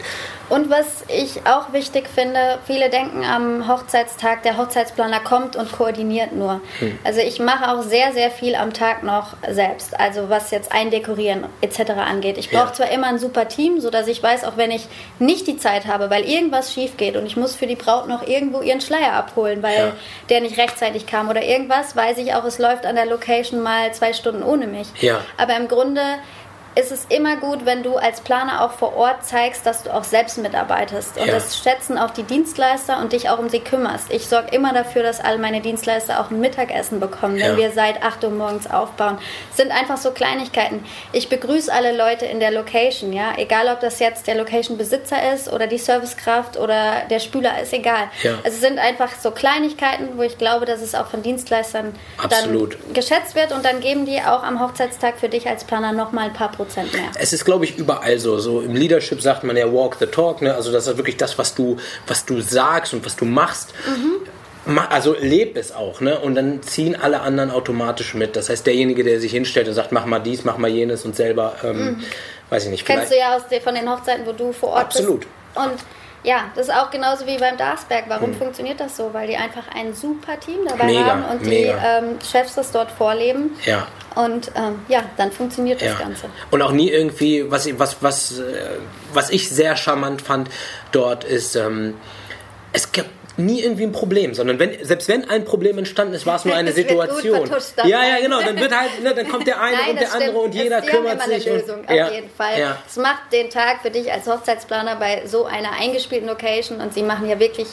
[0.48, 6.32] Und was ich auch wichtig finde, viele denken am Hochzeitstag, der Hochzeitsplaner kommt und koordiniert
[6.32, 6.60] nur.
[6.80, 6.98] Hm.
[7.02, 9.98] Also ich mache auch sehr, sehr viel am Tag noch selbst.
[9.98, 11.92] Also was jetzt Eindekorieren etc.
[11.92, 12.36] angeht.
[12.38, 12.72] Ich brauche ja.
[12.72, 14.86] zwar immer ein super Team, sodass ich weiß, auch wenn ich
[15.18, 18.26] nicht die Zeit habe, weil irgendwas schief geht und ich muss für die Braut noch
[18.26, 19.92] irgendwo ihren Schleier abholen, weil ja.
[20.28, 23.92] der nicht rechtzeitig kam oder irgendwas, weiß ich auch, es läuft an der Location mal
[23.94, 24.88] zwei Stunden ohne mich.
[25.00, 25.20] Ja.
[25.38, 26.02] Aber im Grunde
[26.76, 30.02] ist es immer gut, wenn du als Planer auch vor Ort zeigst, dass du auch
[30.02, 31.16] selbst mitarbeitest.
[31.18, 31.34] Und ja.
[31.34, 34.10] das schätzen auch die Dienstleister und dich auch um sie kümmerst.
[34.10, 37.56] Ich sorge immer dafür, dass all meine Dienstleister auch ein Mittagessen bekommen, wenn ja.
[37.56, 39.18] wir seit 8 Uhr morgens aufbauen.
[39.48, 40.84] Das sind einfach so Kleinigkeiten.
[41.12, 43.34] Ich begrüße alle Leute in der Location, ja.
[43.36, 48.08] Egal, ob das jetzt der Location-Besitzer ist oder die Servicekraft oder der Spüler, ist egal.
[48.22, 48.32] Ja.
[48.44, 52.78] Also es sind einfach so Kleinigkeiten, wo ich glaube, dass es auch von Dienstleistern Absolut.
[52.82, 56.26] dann geschätzt wird und dann geben die auch am Hochzeitstag für dich als Planer nochmal
[56.26, 57.10] ein paar Prozent Prozent mehr.
[57.18, 58.38] Es ist, glaube ich, überall so.
[58.38, 60.54] So im Leadership sagt man ja walk the talk, ne?
[60.54, 63.74] Also das ist wirklich das, was du, was du sagst und was du machst.
[63.86, 64.78] Mhm.
[64.90, 66.18] Also leb es auch, ne?
[66.18, 68.34] Und dann ziehen alle anderen automatisch mit.
[68.34, 71.14] Das heißt, derjenige, der sich hinstellt und sagt, mach mal dies, mach mal jenes und
[71.14, 72.04] selber, ähm, mhm.
[72.48, 72.86] weiß ich nicht.
[72.86, 75.20] Kennst du ja aus von den Hochzeiten, wo du vor Ort Absolut.
[75.20, 75.30] bist.
[75.54, 75.72] Absolut.
[75.72, 75.84] Und
[76.24, 78.04] ja, das ist auch genauso wie beim Darsberg.
[78.08, 78.38] Warum hm.
[78.38, 79.12] funktioniert das so?
[79.12, 82.90] Weil die einfach ein super Team dabei mega, haben und die ähm, Chefs das dort
[82.90, 83.56] vorleben.
[83.66, 83.86] Ja.
[84.14, 85.98] Und ähm, ja, dann funktioniert das ja.
[85.98, 86.26] Ganze.
[86.50, 88.78] Und auch nie irgendwie, was, was, was, äh,
[89.12, 90.48] was ich sehr charmant fand
[90.92, 91.94] dort, ist, ähm,
[92.72, 96.36] es gibt nie irgendwie ein Problem, sondern wenn, selbst wenn ein Problem entstanden ist, war
[96.36, 97.50] es nur eine Situation.
[97.84, 98.40] ja, ja, genau.
[98.40, 100.86] Dann wird halt, ne, dann kommt der eine Nein, und der andere und jeder es,
[100.86, 101.48] kümmert immer sich.
[101.48, 102.58] Eine Lösung, und, auf ja, jeden Fall.
[102.58, 102.78] Ja.
[102.86, 107.02] Es macht den Tag für dich als Hochzeitsplaner bei so einer eingespielten Location und sie
[107.02, 107.68] machen ja wirklich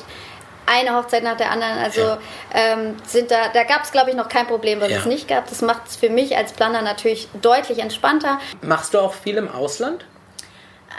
[0.65, 1.77] eine Hochzeit nach der anderen.
[1.77, 2.19] Also ja.
[2.53, 4.99] ähm, sind da, da gab es glaube ich noch kein Problem, was ja.
[4.99, 5.49] es nicht gab.
[5.49, 8.39] Das macht es für mich als Planer natürlich deutlich entspannter.
[8.61, 10.05] Machst du auch viel im Ausland?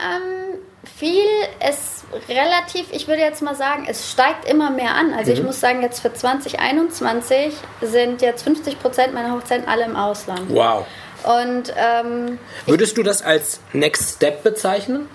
[0.03, 0.59] Ähm,
[0.97, 1.25] viel
[1.69, 5.15] ist relativ, ich würde jetzt mal sagen, es steigt immer mehr an.
[5.15, 5.39] Also mhm.
[5.39, 10.49] ich muss sagen, jetzt für 2021 sind jetzt 50 Prozent meiner Hochzeiten alle im Ausland.
[10.49, 10.87] Wow.
[11.25, 15.09] Und ähm, würdest du das als Next Step bezeichnen?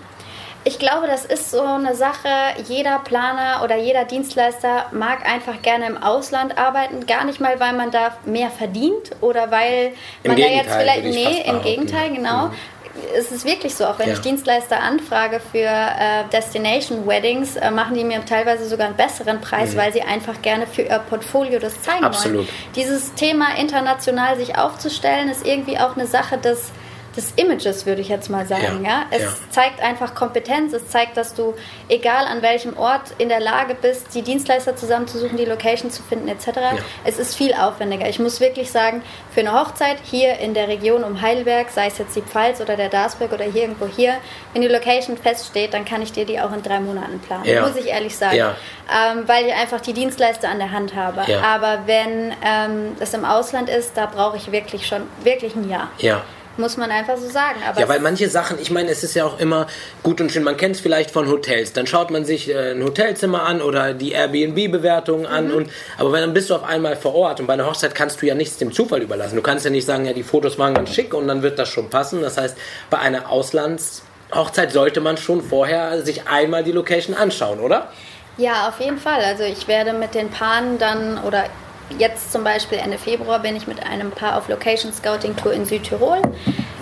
[0.64, 2.28] Ich glaube, das ist so eine Sache,
[2.66, 7.06] jeder Planer oder jeder Dienstleister mag einfach gerne im Ausland arbeiten.
[7.06, 9.92] Gar nicht mal, weil man da mehr verdient oder weil
[10.24, 11.04] Im man Gegenteil, da jetzt vielleicht.
[11.04, 11.62] Nee, im.
[11.62, 12.46] Gegenteil, genau.
[12.46, 12.52] Mhm
[13.16, 14.14] es ist wirklich so, auch wenn ja.
[14.14, 19.40] ich Dienstleister anfrage für äh, Destination Weddings, äh, machen die mir teilweise sogar einen besseren
[19.40, 19.78] Preis, mhm.
[19.78, 22.38] weil sie einfach gerne für ihr Portfolio das zeigen Absolut.
[22.38, 22.48] wollen.
[22.74, 26.70] Dieses Thema international sich aufzustellen, ist irgendwie auch eine Sache des
[27.18, 28.84] des Images, würde ich jetzt mal sagen.
[28.84, 28.90] Ja.
[28.90, 29.06] ja?
[29.10, 29.34] Es ja.
[29.50, 31.54] zeigt einfach Kompetenz, es zeigt, dass du,
[31.88, 36.28] egal an welchem Ort, in der Lage bist, die Dienstleister zusammenzusuchen, die Location zu finden,
[36.28, 36.46] etc.
[36.46, 36.78] Ja.
[37.04, 38.08] Es ist viel aufwendiger.
[38.08, 39.02] Ich muss wirklich sagen,
[39.32, 42.76] für eine Hochzeit hier in der Region um Heidelberg, sei es jetzt die Pfalz oder
[42.76, 44.14] der Darsberg oder hier irgendwo hier,
[44.52, 47.44] wenn die Location feststeht, dann kann ich dir die auch in drei Monaten planen.
[47.62, 48.36] Muss ich ehrlich sagen.
[48.38, 51.22] Ähm, weil ich einfach die Dienstleister an der Hand habe.
[51.44, 55.90] Aber wenn ähm, es im Ausland ist, da brauche ich wirklich schon wirklich ein Jahr.
[55.98, 56.22] Ja.
[56.58, 57.60] Muss man einfach so sagen.
[57.66, 59.68] Aber ja, weil manche Sachen, ich meine, es ist ja auch immer
[60.02, 61.72] gut und schön, man kennt es vielleicht von Hotels.
[61.72, 65.48] Dann schaut man sich äh, ein Hotelzimmer an oder die Airbnb-Bewertungen an.
[65.48, 65.54] Mhm.
[65.54, 68.26] Und, aber dann bist du auf einmal vor Ort und bei einer Hochzeit kannst du
[68.26, 69.36] ja nichts dem Zufall überlassen.
[69.36, 71.68] Du kannst ja nicht sagen, ja, die Fotos waren ganz schick und dann wird das
[71.68, 72.22] schon passen.
[72.22, 72.58] Das heißt,
[72.90, 77.92] bei einer Auslandshochzeit sollte man schon vorher sich einmal die Location anschauen, oder?
[78.36, 79.22] Ja, auf jeden Fall.
[79.22, 81.44] Also ich werde mit den Paaren dann oder
[81.98, 85.64] jetzt zum Beispiel Ende Februar bin ich mit einem Paar auf Location Scouting Tour in
[85.64, 86.20] Südtirol.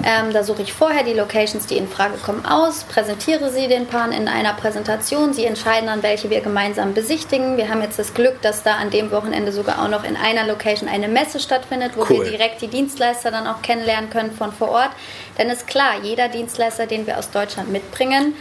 [0.05, 3.87] Ähm, da suche ich vorher die Locations, die in Frage kommen, aus, präsentiere sie den
[3.87, 5.33] Paaren in einer Präsentation.
[5.33, 7.57] Sie entscheiden dann, welche wir gemeinsam besichtigen.
[7.57, 10.47] Wir haben jetzt das Glück, dass da an dem Wochenende sogar auch noch in einer
[10.47, 12.25] Location eine Messe stattfindet, wo cool.
[12.25, 14.91] wir direkt die Dienstleister dann auch kennenlernen können von vor Ort.
[15.39, 18.35] Denn ist klar, jeder Dienstleister, den wir aus Deutschland mitbringen,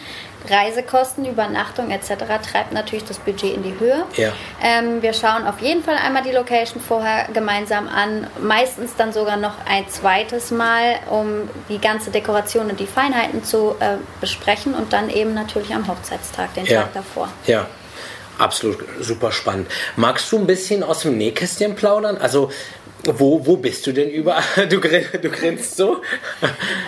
[0.49, 2.25] Reisekosten, Übernachtung etc.
[2.51, 4.05] treibt natürlich das Budget in die Höhe.
[4.15, 4.31] Ja.
[4.63, 9.38] Ähm, wir schauen auf jeden Fall einmal die Location vorher gemeinsam an, meistens dann sogar
[9.38, 14.93] noch ein zweites Mal, um die ganze Dekoration und die Feinheiten zu äh, besprechen und
[14.93, 16.81] dann eben natürlich am Hochzeitstag, den ja.
[16.81, 17.29] Tag davor.
[17.47, 17.67] Ja.
[18.38, 19.69] Absolut super spannend.
[19.95, 22.17] Magst du ein bisschen aus dem Nähkästchen plaudern?
[22.17, 22.51] Also
[23.03, 24.43] wo, wo bist du denn überall?
[24.69, 26.01] Du, du grinst so?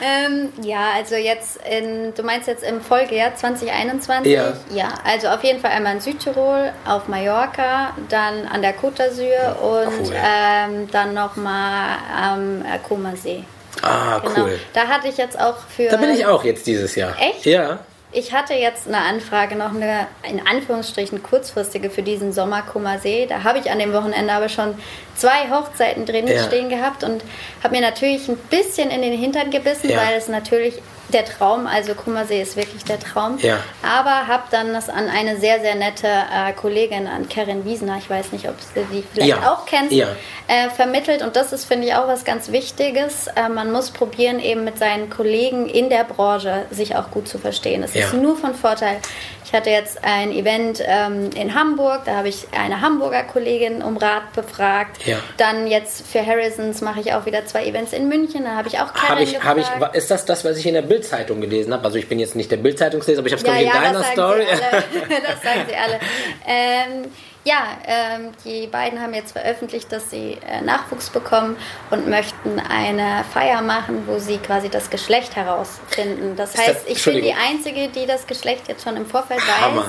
[0.04, 4.32] Ähm, ja, also jetzt, in, du meinst jetzt im Folgejahr 2021?
[4.32, 4.54] Ja.
[4.74, 9.60] Ja, also auf jeden Fall einmal in Südtirol, auf Mallorca, dann an der Côte d'Azur
[9.62, 10.15] und cool.
[10.15, 13.43] ähm, dann nochmal am Koma See.
[13.82, 14.46] Ah, genau.
[14.46, 14.60] cool.
[14.74, 15.89] Da hatte ich jetzt auch für...
[15.89, 17.15] Da bin ich auch jetzt dieses Jahr.
[17.20, 17.46] Echt?
[17.46, 17.80] Ja.
[18.18, 22.64] Ich hatte jetzt eine Anfrage, noch eine in Anführungsstrichen kurzfristige für diesen Sommer
[23.00, 23.28] See.
[23.28, 24.74] Da habe ich an dem Wochenende aber schon
[25.16, 26.44] zwei Hochzeiten drin ja.
[26.44, 27.24] stehen gehabt und
[27.64, 29.98] habe mir natürlich ein bisschen in den Hintern gebissen, ja.
[29.98, 33.38] weil es natürlich der Traum, also Kummersee ist wirklich der Traum.
[33.39, 33.60] Ja.
[33.82, 38.10] Aber habe dann das an eine sehr, sehr nette äh, Kollegin, an Karin Wiesener, ich
[38.10, 39.52] weiß nicht, ob du die vielleicht ja.
[39.52, 40.08] auch kennst, ja.
[40.48, 41.22] äh, vermittelt.
[41.22, 43.28] Und das ist, finde ich, auch was ganz Wichtiges.
[43.28, 47.38] Äh, man muss probieren, eben mit seinen Kollegen in der Branche sich auch gut zu
[47.38, 47.84] verstehen.
[47.84, 49.00] Es ist nur von Vorteil.
[49.48, 53.96] Ich hatte jetzt ein Event ähm, in Hamburg, da habe ich eine Hamburger Kollegin um
[53.96, 54.98] Rat befragt.
[55.38, 58.80] Dann jetzt für Harrisons mache ich auch wieder zwei Events in München, da habe ich
[58.80, 61.74] auch Karin hab ich, hab ich, Ist das das, was ich in der Bildzeitung gelesen
[61.74, 61.86] habe?
[61.86, 64.04] Also ich bin jetzt nicht der Bildzeitungsleser, aber ich habe es ja, ja, in deiner
[64.04, 64.46] Story.
[64.52, 66.00] das sagen sie alle.
[66.48, 67.12] Ähm,
[67.44, 71.56] ja, ähm, die beiden haben jetzt veröffentlicht, dass sie äh, Nachwuchs bekommen
[71.92, 76.36] und möchten eine Feier machen, wo sie quasi das Geschlecht herausfinden.
[76.36, 79.82] Das heißt, das, ich bin die Einzige, die das Geschlecht jetzt schon im Vorfeld Hammer.
[79.82, 79.88] weiß,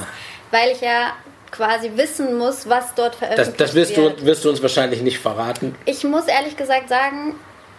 [0.52, 1.12] weil ich ja
[1.50, 4.18] quasi wissen muss, was dort veröffentlicht das, das wirst wird.
[4.18, 5.74] Das wirst du uns wahrscheinlich nicht verraten.
[5.84, 7.34] Ich muss ehrlich gesagt sagen,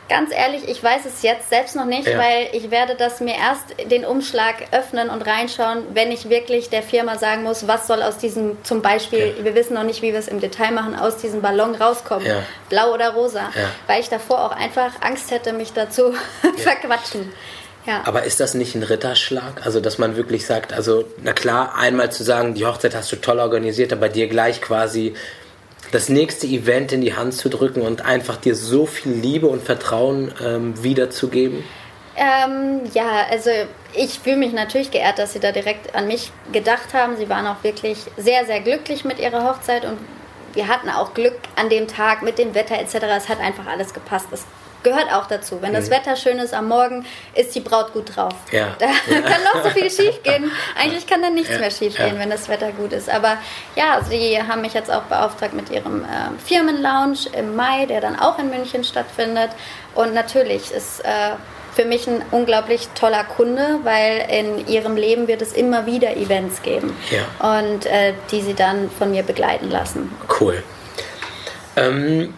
[0.10, 2.18] ganz ehrlich, ich weiß es jetzt selbst noch nicht, ja.
[2.18, 6.84] weil ich werde das mir erst den Umschlag öffnen und reinschauen, wenn ich wirklich der
[6.84, 9.46] Firma sagen muss, was soll aus diesem, zum Beispiel, ja.
[9.46, 12.44] wir wissen noch nicht, wie wir es im Detail machen, aus diesem Ballon rauskommen, ja.
[12.70, 13.50] blau oder rosa,
[13.88, 16.14] weil ich davor auch einfach Angst hätte, mich dazu
[16.58, 17.32] verquatschen.
[17.86, 18.02] Ja.
[18.06, 19.66] Aber ist das nicht ein Ritterschlag?
[19.66, 23.16] Also, dass man wirklich sagt, also, na klar, einmal zu sagen, die Hochzeit hast du
[23.16, 25.16] toll organisiert, aber dir gleich quasi
[25.92, 29.64] das nächste Event in die Hand zu drücken und einfach dir so viel Liebe und
[29.64, 31.64] Vertrauen ähm, wiederzugeben?
[32.16, 33.50] Ähm, ja, also
[33.94, 37.16] ich fühle mich natürlich geehrt, dass Sie da direkt an mich gedacht haben.
[37.18, 39.98] Sie waren auch wirklich sehr, sehr glücklich mit Ihrer Hochzeit und
[40.54, 42.96] wir hatten auch Glück an dem Tag mit dem Wetter etc.
[43.18, 44.28] Es hat einfach alles gepasst.
[44.32, 44.44] Es
[44.84, 45.62] gehört auch dazu.
[45.62, 45.90] Wenn das.
[45.90, 48.34] Wetter schön ist am Morgen, ist die Braut gut drauf.
[48.52, 48.68] Ja.
[48.80, 49.22] Da ja.
[49.22, 50.52] kann noch so viel schief gehen.
[50.80, 51.60] Eigentlich kann dann nichts ja.
[51.60, 53.10] mehr schief gehen, wenn das Wetter gut ist.
[53.10, 53.38] Aber
[53.76, 56.08] ja, sie haben mich jetzt auch beauftragt mit ihrem äh,
[56.46, 59.50] Firmenlounge im Mai, der dann auch in München stattfindet.
[59.96, 61.32] Und natürlich ist äh,
[61.74, 66.62] für mich ein unglaublich toller Kunde, weil in ihrem Leben wird es immer wieder Events
[66.62, 66.96] geben
[67.40, 70.12] und äh, die sie dann von mir begleiten lassen.
[70.40, 70.64] Cool.
[71.76, 72.34] Ähm,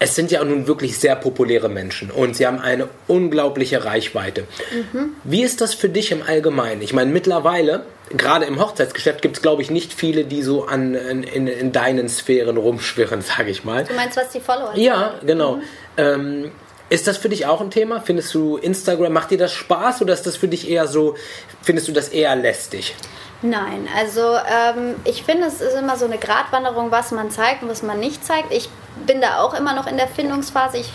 [0.00, 4.44] es sind ja nun wirklich sehr populäre Menschen und sie haben eine unglaubliche Reichweite.
[4.92, 5.10] Mhm.
[5.24, 6.82] Wie ist das für dich im Allgemeinen?
[6.82, 10.94] Ich meine, mittlerweile, gerade im Hochzeitsgeschäft, gibt es, glaube ich, nicht viele, die so an,
[10.94, 13.84] in, in, deinen Sphären rumschwirren, sage ich mal.
[13.84, 14.72] Du meinst, was die Follower?
[14.76, 15.56] Ja, genau.
[15.56, 15.62] Mhm.
[15.96, 16.50] Ähm,
[16.90, 18.00] ist das für dich auch ein Thema?
[18.00, 21.16] Findest du Instagram, macht dir das Spaß oder ist das für dich eher so,
[21.62, 22.94] findest du das eher lästig?
[23.40, 27.68] Nein, also ähm, ich finde, es ist immer so eine Gratwanderung, was man zeigt und
[27.68, 28.52] was man nicht zeigt.
[28.52, 28.68] Ich
[29.06, 30.78] bin da auch immer noch in der Findungsphase.
[30.78, 30.90] Ich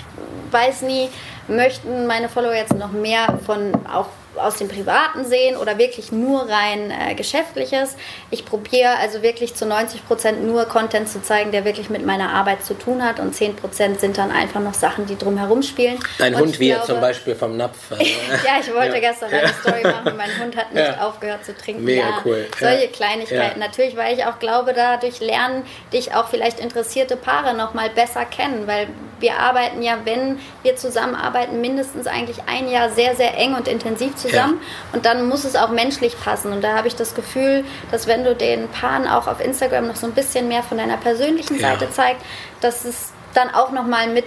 [0.51, 1.09] weiß nie,
[1.47, 6.49] möchten meine Follower jetzt noch mehr von auch aus dem Privaten sehen oder wirklich nur
[6.49, 7.95] rein äh, Geschäftliches.
[8.31, 12.31] Ich probiere also wirklich zu 90 Prozent nur Content zu zeigen, der wirklich mit meiner
[12.31, 15.99] Arbeit zu tun hat und 10 Prozent sind dann einfach noch Sachen, die drumherum spielen.
[16.17, 17.77] Dein und Hund wie glaube, zum Beispiel vom Napf.
[18.03, 18.05] Äh,
[18.45, 19.11] ja, ich wollte ja.
[19.11, 20.17] gestern eine Story machen.
[20.17, 21.07] Mein Hund hat nicht ja.
[21.07, 21.83] aufgehört zu trinken.
[21.83, 22.47] Mega ja, cool.
[22.59, 23.59] Solche Kleinigkeiten.
[23.59, 28.25] Natürlich, weil ich auch glaube, dadurch lernen dich auch vielleicht interessierte Paare noch mal besser
[28.25, 28.87] kennen, weil
[29.19, 34.15] wir arbeiten ja, wenn wir zusammenarbeiten, mindestens eigentlich ein Jahr sehr, sehr eng und intensiv
[34.15, 34.22] zusammen.
[34.31, 34.53] Ja.
[34.93, 36.53] Und dann muss es auch menschlich passen.
[36.53, 39.95] Und da habe ich das Gefühl, dass wenn du den Paaren auch auf Instagram noch
[39.95, 41.69] so ein bisschen mehr von deiner persönlichen ja.
[41.69, 42.23] Seite zeigst,
[42.61, 44.25] dass es dann auch nochmal mit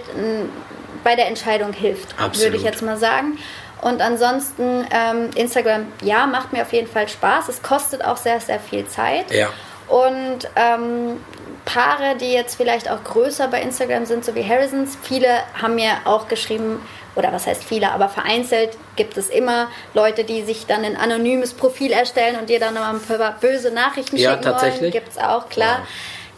[1.03, 2.41] bei der Entscheidung hilft, Absolut.
[2.41, 3.37] würde ich jetzt mal sagen.
[3.81, 7.47] Und ansonsten, ähm, Instagram, ja, macht mir auf jeden Fall Spaß.
[7.47, 9.31] Es kostet auch sehr, sehr viel Zeit.
[9.31, 9.49] Ja.
[9.87, 11.21] Und ähm,
[11.63, 15.27] Paare, die jetzt vielleicht auch größer bei Instagram sind, so wie Harrisons, viele
[15.61, 16.81] haben mir auch geschrieben,
[17.17, 21.53] oder was heißt viele, aber vereinzelt gibt es immer Leute, die sich dann ein anonymes
[21.53, 24.81] Profil erstellen und dir dann nochmal ein paar böse Nachrichten ja, schicken tatsächlich?
[24.81, 24.91] wollen.
[24.91, 25.79] Gibt es auch, klar.
[25.79, 25.87] Wow.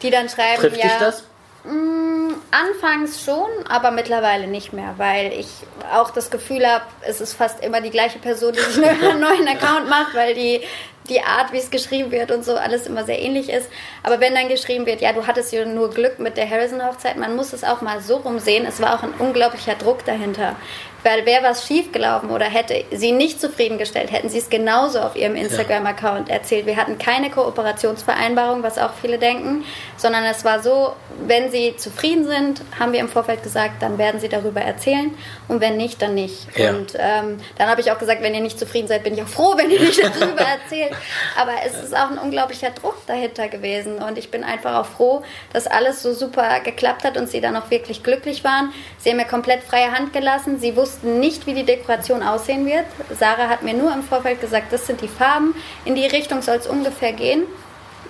[0.01, 0.83] Die dann schreiben, Trifft ja.
[0.83, 1.23] Dich das?
[1.65, 2.09] Mh, mm,
[2.51, 5.49] anfangs schon, aber mittlerweile nicht mehr, weil ich
[5.93, 9.47] auch das Gefühl habe, es ist fast immer die gleiche Person, die sich einen neuen
[9.47, 10.61] Account macht, weil die
[11.09, 13.69] die Art, wie es geschrieben wird und so alles immer sehr ähnlich ist.
[14.03, 17.35] Aber wenn dann geschrieben wird, ja, du hattest ja nur Glück mit der Harrison-Hochzeit, man
[17.35, 18.65] muss es auch mal so rumsehen.
[18.65, 20.55] Es war auch ein unglaublicher Druck dahinter.
[21.03, 25.35] Weil wäre was schiefgelaufen oder hätte sie nicht zufriedengestellt, hätten sie es genauso auf ihrem
[25.35, 26.65] Instagram-Account erzählt.
[26.65, 29.63] Wir hatten keine Kooperationsvereinbarung, was auch viele denken,
[29.97, 30.93] sondern es war so,
[31.25, 35.11] wenn sie zufrieden sind, haben wir im Vorfeld gesagt, dann werden sie darüber erzählen
[35.47, 36.47] und wenn nicht, dann nicht.
[36.57, 36.71] Ja.
[36.71, 39.27] Und ähm, dann habe ich auch gesagt, wenn ihr nicht zufrieden seid, bin ich auch
[39.27, 40.91] froh, wenn ihr nicht darüber erzählt.
[41.39, 45.23] Aber es ist auch ein unglaublicher Druck dahinter gewesen und ich bin einfach auch froh,
[45.53, 48.73] dass alles so super geklappt hat und sie dann auch wirklich glücklich waren.
[48.97, 50.59] Sie haben mir komplett freie Hand gelassen.
[50.59, 52.85] Sie wussten, wussten nicht, wie die Dekoration aussehen wird.
[53.17, 55.53] Sarah hat mir nur im Vorfeld gesagt, das sind die Farben,
[55.85, 57.43] in die Richtung soll es ungefähr gehen.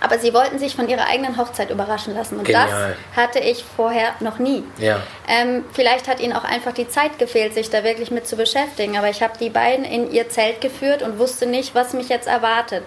[0.02, 2.38] Aber sie wollten sich von ihrer eigenen Hochzeit überraschen lassen.
[2.38, 2.96] Und Genial.
[3.12, 4.64] das hatte ich vorher noch nie.
[4.78, 5.02] Ja.
[5.28, 8.98] Ähm, vielleicht hat ihnen auch einfach die Zeit gefehlt, sich da wirklich mit zu beschäftigen.
[8.98, 12.30] Aber ich habe die beiden in ihr Zelt geführt und wusste nicht, was mich jetzt
[12.30, 12.84] erwartet.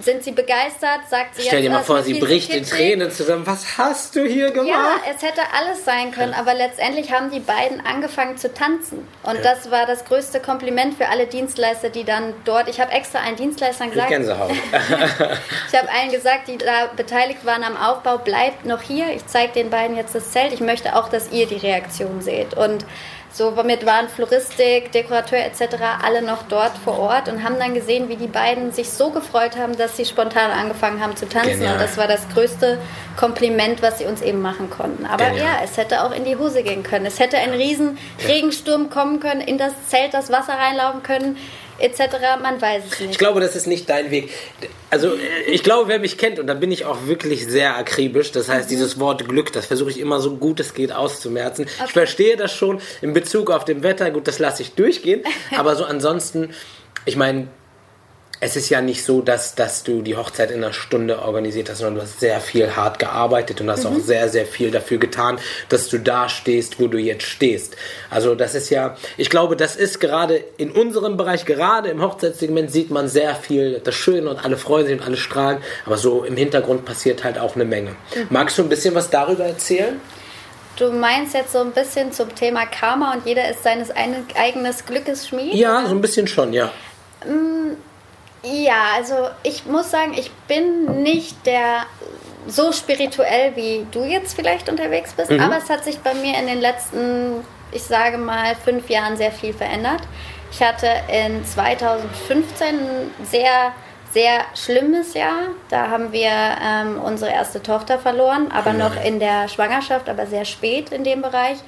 [0.00, 1.00] Sind sie begeistert?
[1.10, 3.46] Sagt sie Stell jetzt, dir mal vor, sie bricht in Tränen zusammen.
[3.46, 4.68] Was hast du hier gemacht?
[4.68, 6.34] Ja, es hätte alles sein können.
[6.34, 9.06] Aber letztendlich haben die beiden angefangen zu tanzen.
[9.24, 9.42] Und ja.
[9.42, 12.68] das war das größte Kompliment für alle Dienstleister, die dann dort.
[12.68, 14.10] Ich habe extra einen Dienstleister gesagt.
[14.10, 14.50] Ich Gänsehaut.
[15.72, 19.10] ich habe allen gesagt, die da beteiligt waren am Aufbau, bleibt noch hier.
[19.10, 20.52] Ich zeige den beiden jetzt das Zelt.
[20.52, 22.54] Ich möchte auch, dass ihr die Reaktion seht.
[22.54, 22.84] Und
[23.32, 25.76] somit waren Floristik, Dekorateur etc.
[26.02, 29.56] alle noch dort vor Ort und haben dann gesehen, wie die beiden sich so gefreut
[29.56, 31.50] haben, dass sie spontan angefangen haben zu tanzen.
[31.50, 31.74] Genial.
[31.74, 32.78] Und das war das größte
[33.16, 35.06] Kompliment, was sie uns eben machen konnten.
[35.06, 35.44] Aber Genial.
[35.44, 37.06] ja, es hätte auch in die Hose gehen können.
[37.06, 41.36] Es hätte ein riesen Regensturm kommen können, in das Zelt das Wasser reinlaufen können
[41.78, 42.00] etc.
[42.42, 43.10] Man weiß es nicht.
[43.12, 44.30] Ich glaube, das ist nicht dein Weg.
[44.90, 45.12] Also
[45.46, 48.66] ich glaube, wer mich kennt, und da bin ich auch wirklich sehr akribisch, das heißt,
[48.66, 48.70] mhm.
[48.70, 51.64] dieses Wort Glück, das versuche ich immer so gut es geht auszumerzen.
[51.64, 51.84] Okay.
[51.86, 55.22] Ich verstehe das schon in Bezug auf dem Wetter, gut, das lasse ich durchgehen,
[55.56, 56.54] aber so ansonsten,
[57.04, 57.48] ich meine,
[58.40, 61.78] es ist ja nicht so, dass, dass du die Hochzeit in einer Stunde organisiert hast,
[61.78, 63.96] sondern du hast sehr viel hart gearbeitet und hast mhm.
[63.96, 67.76] auch sehr, sehr viel dafür getan, dass du da stehst, wo du jetzt stehst.
[68.10, 72.70] Also das ist ja, ich glaube, das ist gerade in unserem Bereich, gerade im Hochzeitssegment
[72.70, 76.24] sieht man sehr viel das Schöne und alle freuen sich und alle strahlen, aber so
[76.24, 77.90] im Hintergrund passiert halt auch eine Menge.
[77.90, 78.26] Mhm.
[78.30, 80.00] Magst du ein bisschen was darüber erzählen?
[80.78, 85.26] Du meinst jetzt so ein bisschen zum Thema Karma und jeder ist seines eigenes Glückes
[85.26, 85.54] Schmied?
[85.54, 86.70] Ja, so ein bisschen schon, ja.
[87.26, 87.72] Mm,
[88.42, 91.86] ja, also ich muss sagen, ich bin nicht der
[92.46, 95.40] so spirituell wie du jetzt vielleicht unterwegs bist, mhm.
[95.40, 99.32] aber es hat sich bei mir in den letzten ich sage mal, fünf Jahren sehr
[99.32, 100.00] viel verändert.
[100.50, 103.72] Ich hatte in 2015 ein sehr,
[104.12, 105.48] sehr schlimmes Jahr.
[105.68, 110.44] Da haben wir ähm, unsere erste Tochter verloren, aber noch in der Schwangerschaft, aber sehr
[110.44, 111.58] spät in dem Bereich.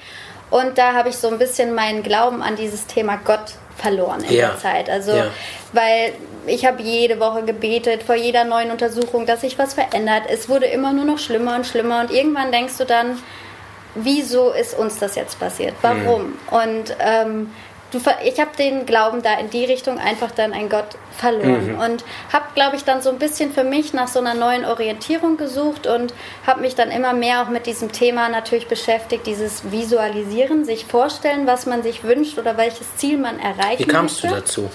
[0.51, 4.35] Und da habe ich so ein bisschen meinen Glauben an dieses Thema Gott verloren in
[4.35, 4.49] Ja.
[4.51, 4.91] der Zeit.
[4.91, 5.27] Also, Ja.
[5.73, 6.13] weil
[6.47, 10.23] ich habe jede Woche gebetet vor jeder neuen Untersuchung, dass sich was verändert.
[10.29, 13.19] Es wurde immer nur noch schlimmer und schlimmer und irgendwann denkst du dann,
[13.95, 15.75] wieso ist uns das jetzt passiert?
[15.83, 16.35] Warum?
[16.51, 17.51] Und ähm,
[17.91, 22.05] du, ich habe den Glauben da in die Richtung einfach dann ein Gott verloren und
[22.33, 25.87] habe, glaube ich, dann so ein bisschen für mich nach so einer neuen Orientierung gesucht
[25.87, 26.15] und
[26.47, 31.47] habe mich dann immer mehr auch mit diesem Thema natürlich beschäftigt, dieses Visualisieren, sich vorstellen,
[31.47, 34.41] was man sich wünscht oder welches Ziel man erreichen Wie kamst du möchte.
[34.41, 34.71] dazu?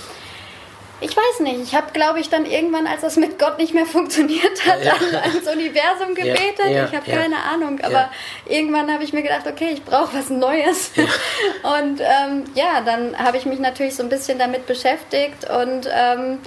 [1.01, 1.61] Ich weiß nicht.
[1.61, 4.93] Ich habe, glaube ich, dann irgendwann, als das mit Gott nicht mehr funktioniert hat, Ja.
[4.93, 6.69] an, ans Universum gebetet.
[6.69, 7.17] ja, ich habe ja.
[7.17, 7.79] keine Ahnung.
[7.81, 8.11] Aber Ja.
[8.47, 10.91] irgendwann habe ich mir gedacht, okay, ich brauche was Neues.
[11.63, 16.39] Und ähm, ja, dann habe ich mich natürlich so ein bisschen damit beschäftigt und ähm,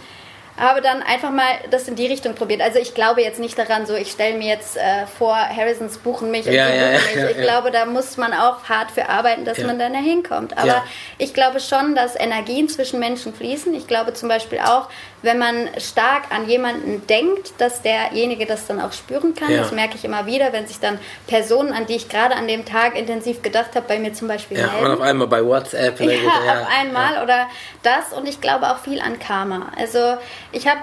[0.58, 2.60] habe dann einfach mal das in die Richtung probiert.
[2.60, 6.30] Also ich glaube jetzt nicht daran, so ich stelle mir jetzt äh, vor, Harrisons buchen
[6.30, 7.36] mich und Ja, die ja, buchen ja, mich.
[7.36, 10.58] ich glaube, da muss man auch hart für arbeiten, dass man dann da hinkommt.
[10.58, 10.84] Aber
[11.16, 13.72] ich glaube schon, dass Energien zwischen Menschen fließen.
[13.74, 14.88] Ich glaube zum Beispiel auch,
[15.22, 19.50] wenn man stark an jemanden denkt, dass derjenige das dann auch spüren kann.
[19.50, 19.58] Ja.
[19.62, 22.64] Das merke ich immer wieder, wenn sich dann Personen, an die ich gerade an dem
[22.64, 24.92] Tag intensiv gedacht habe, bei mir zum Beispiel Ja, und melden.
[24.94, 25.98] auf einmal bei WhatsApp.
[26.00, 27.48] ne, Ja, auf einmal oder
[27.82, 29.72] das und ich glaube auch viel an Karma.
[29.76, 30.16] Also
[30.52, 30.80] ich habe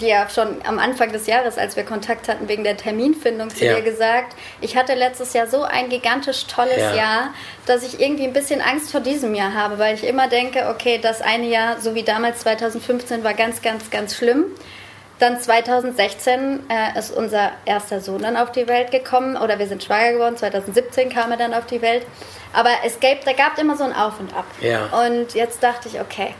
[0.00, 3.74] ja schon am Anfang des Jahres, als wir Kontakt hatten wegen der Terminfindung zu Ja.
[3.74, 6.94] dir gesagt, ich hatte letztes Jahr so ein gigantisch tolles Ja.
[6.94, 7.34] Jahr,
[7.66, 10.98] dass ich irgendwie ein bisschen Angst vor diesem Jahr habe, weil ich immer denke, okay,
[11.02, 14.44] das eine Jahr, so wie damals 2015, war ganz, ganz, ganz schlimm.
[15.18, 19.84] Dann 2016 äh, ist unser erster Sohn dann auf die Welt gekommen oder wir sind
[19.84, 20.36] schwanger geworden.
[20.36, 22.04] 2017 kam er dann auf die Welt.
[22.52, 24.44] Aber es gab, da gab immer so ein Auf und Ab.
[24.60, 24.86] Ja.
[25.06, 26.34] Und jetzt dachte ich, okay,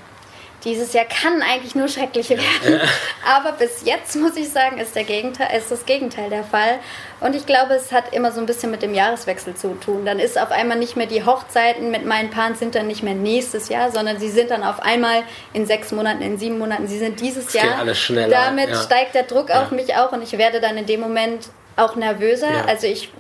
[0.65, 2.81] dieses Jahr kann eigentlich nur schrecklich werden.
[3.27, 6.79] Aber bis jetzt muss ich sagen, ist, der Gegenteil, ist das Gegenteil der Fall.
[7.21, 10.05] Und ich glaube, es hat immer so ein bisschen mit dem Jahreswechsel zu tun.
[10.05, 13.15] Dann ist auf einmal nicht mehr die Hochzeiten mit meinen Paaren sind dann nicht mehr
[13.15, 15.23] nächstes Jahr, sondern sie sind dann auf einmal
[15.53, 16.87] in sechs Monaten, in sieben Monaten.
[16.87, 17.79] Sie sind dieses geht Jahr.
[17.79, 18.77] alles schneller, Damit ja.
[18.77, 19.63] steigt der Druck Ja.
[19.63, 22.51] auf mich auch und ich werde dann in dem Moment auch nervöser.
[22.51, 22.65] Ja.
[22.67, 23.11] Also ich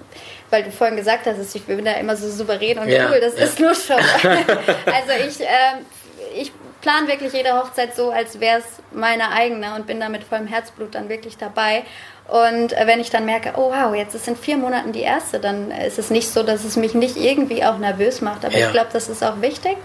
[0.50, 3.58] weil du vorhin gesagt hast, ich bin da immer so souverän und cool, das ist
[3.58, 3.96] nur schon.
[3.96, 5.86] also ich, ähm,
[6.36, 10.24] ich plane wirklich jede Hochzeit so, als wäre es meine eigene und bin da mit
[10.24, 11.84] vollem Herzblut dann wirklich dabei.
[12.28, 15.40] Und äh, wenn ich dann merke, oh wow, jetzt ist in vier Monaten die erste,
[15.40, 18.44] dann ist es nicht so, dass es mich nicht irgendwie auch nervös macht.
[18.44, 18.66] Aber Ja.
[18.66, 19.76] ich glaube, das ist auch wichtig.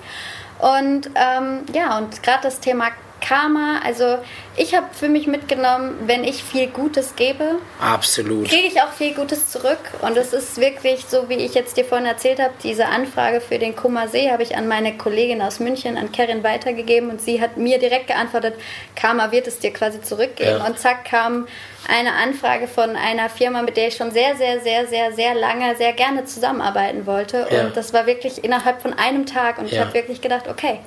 [0.60, 2.88] Und ähm, ja, und gerade das Thema
[3.21, 4.19] Karma, also
[4.56, 8.47] ich habe für mich mitgenommen, wenn ich viel Gutes gebe, Absolut.
[8.49, 9.80] kriege ich auch viel Gutes zurück.
[10.01, 13.60] Und es ist wirklich so, wie ich jetzt dir vorhin erzählt habe, diese Anfrage für
[13.60, 17.10] den Kummersee habe ich an meine Kollegin aus München, an Kerin, weitergegeben.
[17.10, 18.56] Und sie hat mir direkt geantwortet,
[18.95, 20.58] Karma wird es dir quasi zurückgeben.
[20.60, 20.65] Ja.
[20.65, 21.47] Und zack kam
[21.88, 25.75] eine Anfrage von einer Firma, mit der ich schon sehr, sehr, sehr, sehr, sehr lange,
[25.75, 27.47] sehr gerne zusammenarbeiten wollte.
[27.49, 27.62] Ja.
[27.65, 29.58] Und das war wirklich innerhalb von einem Tag.
[29.58, 29.82] Und ich Ja.
[29.82, 30.80] habe wirklich gedacht, okay,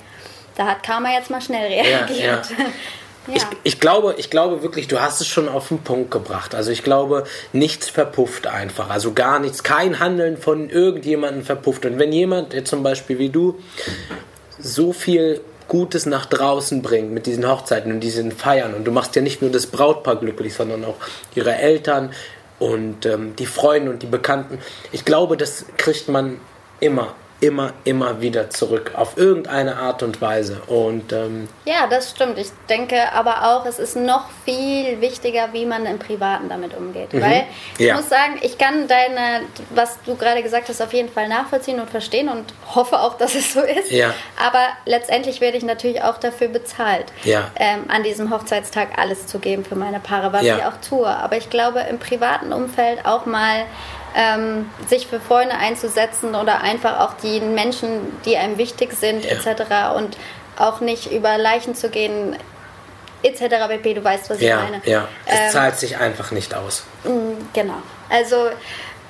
[0.55, 2.19] da hat Karma jetzt mal schnell reagiert.
[2.19, 2.41] ja.
[3.27, 3.35] Ja.
[3.35, 6.55] Ich, ich, glaube, ich glaube wirklich, du hast es schon auf den Punkt gebracht.
[6.55, 8.89] Also ich glaube, nichts verpufft einfach.
[8.89, 11.85] Also gar nichts, kein Handeln von irgendjemandem verpufft.
[11.85, 13.59] Und wenn jemand, jetzt zum Beispiel wie du,
[14.57, 19.15] so viel Gutes nach draußen bringt mit diesen Hochzeiten und diesen Feiern und du machst
[19.15, 20.97] ja nicht nur das Brautpaar glücklich, sondern auch
[21.35, 22.11] ihre Eltern
[22.59, 24.59] und ähm, die Freunde und die Bekannten.
[24.91, 26.41] Ich glaube, das kriegt man
[26.79, 30.61] immer, immer, immer wieder zurück auf irgendeine Art und Weise.
[30.67, 32.37] Und ähm, Ja, das stimmt.
[32.37, 37.09] Ich denke aber auch, es ist noch viel wichtiger, wie man im Privaten damit umgeht.
[37.13, 37.85] Weil ich Mhm.
[37.85, 37.95] Ja.
[37.95, 41.89] muss sagen, ich kann deine, was du gerade gesagt hast, auf jeden Fall nachvollziehen und
[41.89, 43.91] verstehen und hoffe auch, dass es so ist.
[43.91, 44.13] Ja.
[44.41, 47.49] Aber letztendlich werde ich natürlich auch dafür bezahlt, Ja.
[47.57, 51.07] ähm, an diesem Hochzeitstag alles zu geben für meine Paare, was ich auch tue.
[51.07, 53.63] Aber ich glaube, im privaten Umfeld auch mal
[54.15, 57.89] ähm, sich für Freunde einzusetzen oder einfach auch die Menschen,
[58.25, 59.31] die einem wichtig sind, Ja.
[59.31, 59.95] etc.
[59.97, 60.17] und
[60.57, 62.35] auch nicht über Leichen zu gehen,
[63.23, 63.67] etc.
[63.69, 63.93] pp.
[63.93, 64.81] Du weißt, was Ja, ich meine.
[64.85, 65.07] ja.
[65.25, 66.83] Es Ähm, zahlt sich einfach nicht aus.
[67.53, 67.75] Genau.
[68.09, 68.49] Also,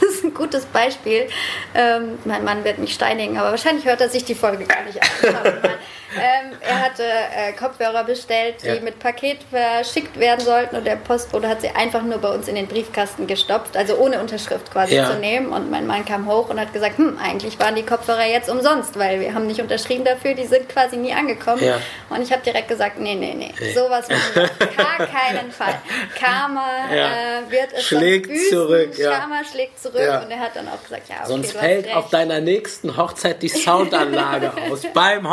[0.00, 1.28] das ist ein gutes Beispiel.
[1.74, 5.00] Ähm, mein Mann wird mich steinigen, aber wahrscheinlich hört er sich die Folge gar nicht
[5.02, 5.08] an.
[6.16, 8.80] Ähm, er hatte äh, Kopfhörer bestellt, die Ja.
[8.80, 12.54] mit Paket verschickt werden sollten und der Postbote hat sie einfach nur bei uns in
[12.54, 15.10] den Briefkasten gestopft, also ohne Unterschrift quasi Ja.
[15.10, 15.52] zu nehmen.
[15.52, 18.98] Und mein Mann kam hoch und hat gesagt, hm, eigentlich waren die Kopfhörer jetzt umsonst,
[18.98, 21.62] weil wir haben nicht unterschrieben dafür, die sind quasi nie angekommen.
[21.64, 21.78] Ja.
[22.10, 25.74] Und ich habe direkt gesagt, nee, nee, nee, sowas machen wir auf gar keinen Fall.
[26.18, 28.48] Karma äh, wird es Schlägt büßen.
[28.50, 28.90] zurück.
[29.00, 32.40] Karma schlägt zurück und er hat dann auch gesagt, ja, okay, Sonst fällt auf deiner
[32.40, 35.28] nächsten Hochzeit die Soundanlage aus beim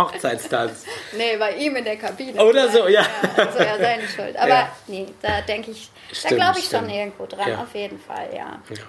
[0.72, 0.86] Hochzeitstanz.
[1.17, 2.43] Nee, bei ihm in der Kabine.
[2.43, 3.05] Oder so, ja.
[3.36, 4.36] Also ja, seine Schuld.
[4.38, 4.76] Aber Ja.
[4.88, 6.91] nee, da denke ich, da Stimmt, glaube ich schon stimmt.
[6.91, 7.61] irgendwo dran, Ja.
[7.63, 8.61] auf jeden Fall, ja.
[8.69, 8.84] Ja.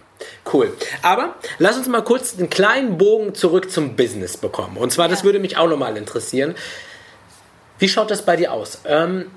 [0.52, 0.76] Cool.
[1.02, 4.76] Aber lass uns mal kurz einen kleinen Bogen zurück zum Business bekommen.
[4.76, 5.24] Und zwar, das Ja.
[5.24, 6.54] würde mich auch nochmal interessieren.
[7.78, 8.82] Wie schaut das bei dir aus?
[8.84, 9.30] Ähm,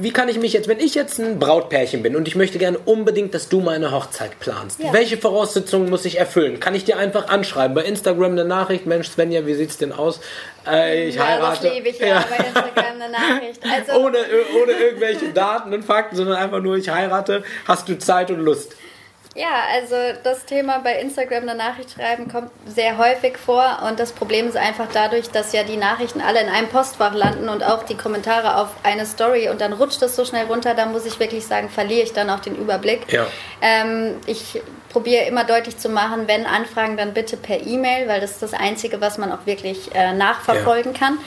[0.00, 2.78] wie kann ich mich jetzt, wenn ich jetzt ein Brautpärchen bin und ich möchte gerne
[2.78, 4.92] unbedingt, dass du meine Hochzeit planst, Ja.
[4.94, 6.58] welche Voraussetzungen muss ich erfüllen?
[6.58, 8.86] Kann ich dir einfach anschreiben bei Instagram eine Nachricht?
[8.86, 10.20] Mensch, Svenja, wie sieht's denn aus?
[10.66, 11.64] Äh, ich ja, heirate.
[11.64, 13.60] das liebe ich ja, bei Instagram eine Nachricht.
[13.88, 14.18] Also, ohne,
[14.62, 17.42] ohne irgendwelche Daten und Fakten, sondern einfach nur, ich heirate.
[17.66, 18.74] Hast du Zeit und Lust?
[19.36, 24.10] Ja, also das Thema bei Instagram eine Nachricht schreiben kommt sehr häufig vor und das
[24.10, 27.84] Problem ist einfach dadurch, dass ja die Nachrichten alle in einem Postfach landen und auch
[27.84, 31.20] die Kommentare auf eine Story und dann rutscht das so schnell runter, da muss ich
[31.20, 33.12] wirklich sagen, verliere ich dann auch den Überblick.
[33.12, 33.28] Ja.
[33.62, 38.32] Ähm, ich probiere immer deutlich zu machen, wenn Anfragen, dann bitte per E-Mail, weil das
[38.32, 41.18] ist das Einzige, was man auch wirklich äh, nachverfolgen kann.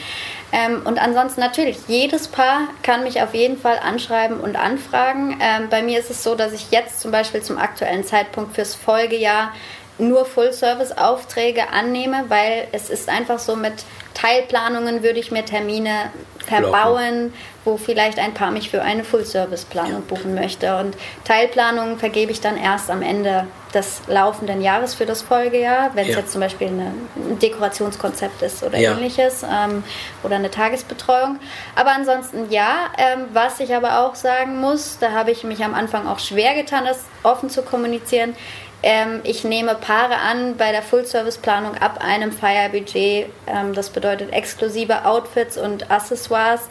[0.54, 5.40] Ähm, und ansonsten natürlich, jedes Paar kann mich auf jeden Fall anschreiben und anfragen.
[5.42, 8.76] Ähm, bei mir ist es so, dass ich jetzt zum Beispiel zum aktuellen Zeitpunkt fürs
[8.76, 9.52] Folgejahr
[9.98, 13.74] nur Full-Service-Aufträge annehme, weil es ist einfach so mit
[14.14, 16.12] Teilplanungen würde ich mir Termine
[16.46, 17.34] verbauen,
[17.66, 20.78] wo vielleicht ein Paar mich für eine Full-Service-Planung buchen möchte.
[20.78, 26.06] Und Teilplanungen vergebe ich dann erst am Ende des laufenden Jahres für das Folgejahr, wenn
[26.08, 26.20] es Ja.
[26.20, 28.92] jetzt zum Beispiel eine, ein Dekorationskonzept ist oder Ja.
[28.92, 29.84] ähnliches ähm,
[30.24, 31.40] oder eine Tagesbetreuung.
[31.76, 35.74] Aber ansonsten ja, ähm, was ich aber auch sagen muss, da habe ich mich am
[35.74, 38.36] Anfang auch schwer getan, das offen zu kommunizieren.
[38.84, 43.28] Ähm, ich nehme Paare an bei der Full-Service-Planung ab einem Feierbudget.
[43.48, 46.62] Ähm, das bedeutet exklusive Outfits und Accessoires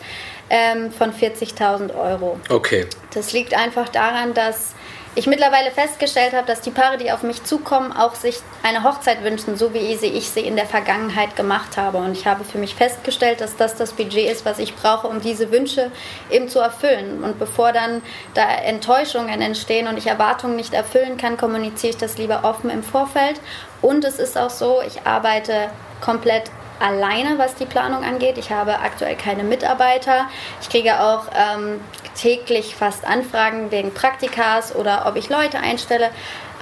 [0.50, 2.38] ähm, von 40.000 Euro.
[2.50, 2.86] Okay.
[3.14, 4.74] Das liegt einfach daran, dass
[5.14, 9.22] ich mittlerweile festgestellt habe, dass die Paare, die auf mich zukommen, auch sich eine Hochzeit
[9.22, 11.98] wünschen, so wie ich sie in der Vergangenheit gemacht habe.
[11.98, 15.20] Und ich habe für mich festgestellt, dass das das Budget ist, was ich brauche, um
[15.20, 15.90] diese Wünsche
[16.30, 17.22] eben zu erfüllen.
[17.22, 18.00] Und bevor dann
[18.32, 22.82] da Enttäuschungen entstehen und ich Erwartungen nicht erfüllen kann, kommuniziere ich das lieber offen im
[22.82, 23.38] Vorfeld.
[23.82, 25.68] Und es ist auch so, ich arbeite
[26.00, 26.50] komplett
[26.82, 28.38] alleine, was die Planung angeht.
[28.38, 30.28] Ich habe aktuell keine Mitarbeiter.
[30.60, 31.80] Ich kriege auch ähm,
[32.20, 36.10] täglich fast Anfragen wegen Praktikas oder ob ich Leute einstelle.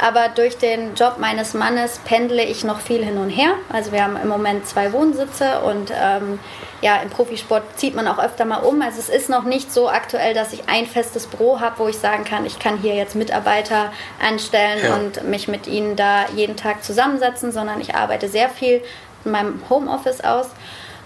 [0.03, 3.51] Aber durch den Job meines Mannes pendle ich noch viel hin und her.
[3.71, 6.39] Also wir haben im Moment zwei Wohnsitze und ähm,
[6.81, 8.81] ja, im Profisport zieht man auch öfter mal um.
[8.81, 11.99] Also es ist noch nicht so aktuell, dass ich ein festes Büro habe, wo ich
[11.99, 13.93] sagen kann, ich kann hier jetzt Mitarbeiter
[14.27, 14.95] anstellen Ja.
[14.95, 18.83] und mich mit ihnen da jeden Tag zusammensetzen, sondern ich arbeite sehr viel
[19.25, 20.47] in meinem Homeoffice aus.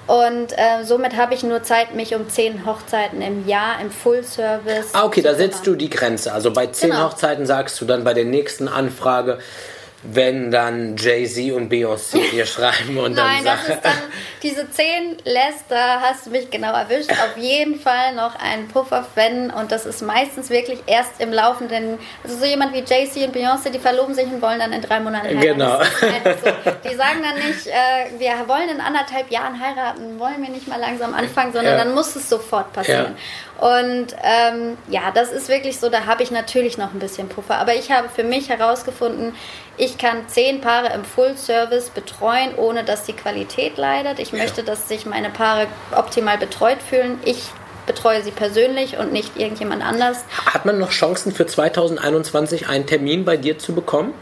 [0.06, 4.88] Und äh, somit habe ich nur Zeit, mich um zehn Hochzeiten im Jahr im Full-Service.
[4.92, 6.32] Ah, okay, da setzt du die Grenze.
[6.32, 7.04] Also bei zehn Genau.
[7.06, 9.38] Hochzeiten sagst du dann bei der nächsten Anfrage,
[10.06, 13.72] wenn dann Jay-Z und Beyoncé dir schreiben und Nein, dann das sagen.
[13.78, 13.92] ist dann
[14.42, 17.10] diese zehn lässt, da hast du mich genau erwischt.
[17.12, 21.98] Auf jeden Fall noch einen Puffer, wenn, und das ist meistens wirklich erst im laufenden,
[22.22, 25.00] also so jemand wie Jay-Z und Beyoncé, die verloben sich und wollen dann in drei
[25.00, 25.40] Monaten heiraten.
[25.58, 25.78] Genau.
[25.78, 26.50] Einfach so.
[26.90, 30.78] Die sagen dann nicht, äh, wir wollen in anderthalb Jahren heiraten, wollen wir nicht mal
[30.78, 31.84] langsam anfangen, sondern Ja.
[31.84, 33.16] dann muss es sofort passieren.
[33.60, 37.56] Und ähm, ja, das ist wirklich so, da habe ich natürlich noch ein bisschen Puffer.
[37.56, 39.34] Aber ich habe für mich herausgefunden,
[39.76, 44.18] ich kann zehn Paare im Full-Service betreuen, ohne dass die Qualität leidet.
[44.18, 47.18] Ich möchte, dass sich meine Paare optimal betreut fühlen.
[47.24, 47.44] Ich
[47.86, 50.24] betreue sie persönlich und nicht irgendjemand anders.
[50.46, 54.14] Hat man noch Chancen für 2021 einen Termin bei dir zu bekommen?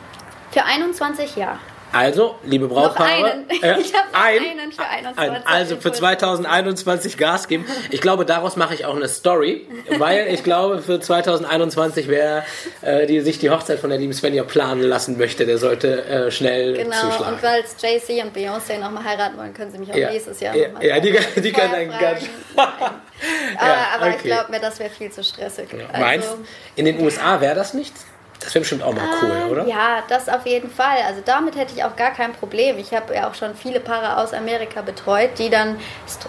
[0.51, 1.59] Für 21 ja.
[1.93, 3.11] Also, liebe Brautpaare.
[3.11, 3.45] einen.
[3.80, 7.66] Ich habe noch einen für 21 Ein, also für im 2021 Gas geben.
[7.90, 9.66] Ich glaube, daraus mache ich auch eine Story,
[9.99, 12.45] weil ich glaube, für 2021, wer
[12.80, 16.30] äh, die, sich die Hochzeit von der lieben Svenja planen lassen möchte, der sollte äh,
[16.30, 17.34] schnell Genau, zuschlagen.
[17.34, 20.11] und weil Jay-Z und Beyoncé nochmal heiraten wollen, können sie mich auch Ja.
[20.11, 22.22] nächstes Jahr Ja, nochmal ja, die- die können einen ganz-
[22.57, 22.76] Aber,
[23.97, 24.28] aber ich okay.
[24.28, 25.68] glaube mir, das wäre viel zu stressig.
[25.93, 26.28] Also, Meinst
[26.76, 28.07] in den USA wäre das nichts?
[28.45, 29.66] Das wäre bestimmt auch mal cool, Ähm, oder?
[29.66, 30.97] Ja, das auf jeden Fall.
[31.07, 32.78] Also damit hätte ich auch gar kein Problem.
[32.78, 35.76] Ich habe ja auch schon viele Paare aus Amerika betreut, die dann,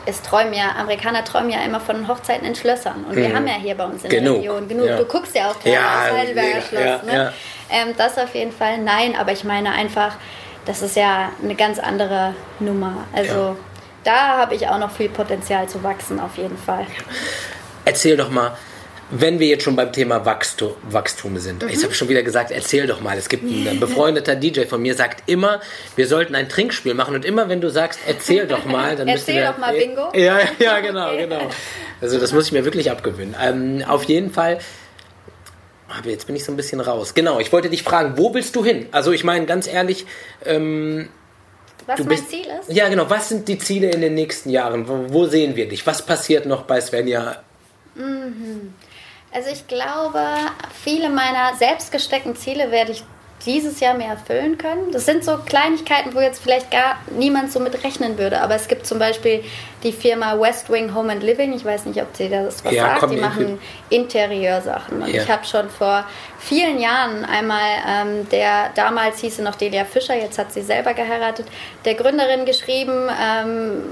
[0.05, 3.05] es, träumen ja, Amerikaner träumen ja immer von Hochzeiten in Schlössern.
[3.09, 4.15] Und wir haben ja hier bei uns in Mhm.
[4.15, 4.87] Genug, der Region genug.
[4.87, 4.97] ja.
[4.97, 6.81] Du guckst ja auch gerne Ja, aufs Heidelberger Schloss.
[6.83, 7.13] ja, ne?
[7.15, 7.33] ja.
[7.69, 10.15] Ähm, das auf jeden Fall nein, aber ich meine einfach,
[10.65, 13.05] das ist ja eine ganz andere Nummer.
[13.13, 13.57] Also
[14.03, 16.85] da habe ich auch noch viel Potenzial zu wachsen, auf jeden Fall.
[17.85, 18.51] Erzähl doch mal,
[19.11, 21.63] wenn wir jetzt schon beim Thema Wachstum, Wachstum sind.
[21.63, 21.69] Mhm.
[21.69, 23.17] Ich habe schon wieder gesagt, erzähl doch mal.
[23.17, 25.61] Es gibt ein befreundeter DJ von mir, sagt immer,
[25.95, 27.15] wir sollten ein Trinkspiel machen.
[27.15, 30.11] Und immer wenn du sagst, erzähl doch mal, dann Erzähl wir, doch mal Bingo.
[30.15, 31.23] Ja, ja, genau, okay.
[31.23, 31.49] genau.
[32.01, 33.35] Also das muss ich mir wirklich abgewöhnen.
[33.41, 34.59] Ähm, auf jeden Fall
[35.95, 37.13] aber jetzt bin ich so ein bisschen raus.
[37.13, 38.87] Genau, ich wollte dich fragen, wo willst du hin?
[38.91, 40.07] Also ich meine, ganz ehrlich,
[40.43, 41.09] ähm,
[41.85, 42.71] was mein bist, Ziel ist?
[42.71, 43.09] Ja, genau.
[43.09, 44.87] Was sind die Ziele in den nächsten Jahren?
[44.87, 45.85] Wo, wo sehen wir dich?
[45.85, 47.43] Was passiert noch bei Svenja?
[47.95, 48.73] Mhm.
[49.33, 50.23] Also ich glaube,
[50.83, 53.03] viele meiner selbst gesteckten Ziele werde ich
[53.45, 54.91] dieses Jahr mehr erfüllen können.
[54.91, 58.41] Das sind so Kleinigkeiten, wo jetzt vielleicht gar niemand so mit rechnen würde.
[58.41, 59.43] Aber es gibt zum Beispiel
[59.83, 61.53] die Firma West Wing Home and Living.
[61.53, 63.11] Ich weiß nicht, ob sie das was ja, sagt.
[63.11, 63.59] Die machen
[63.89, 65.01] Interieursachen.
[65.01, 65.23] Und ja.
[65.23, 66.05] ich habe schon vor
[66.39, 71.47] vielen Jahren einmal, ähm, der damals hieße noch Delia Fischer, jetzt hat sie selber geheiratet,
[71.83, 73.83] der Gründerin geschrieben, ähm,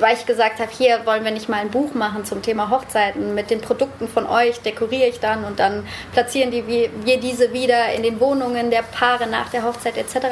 [0.00, 3.34] weil ich gesagt habe, hier wollen wir nicht mal ein Buch machen zum Thema Hochzeiten.
[3.34, 7.92] Mit den Produkten von euch dekoriere ich dann und dann platzieren die, wir diese wieder
[7.92, 10.26] in den Wohnungen der Paare nach der Hochzeit etc.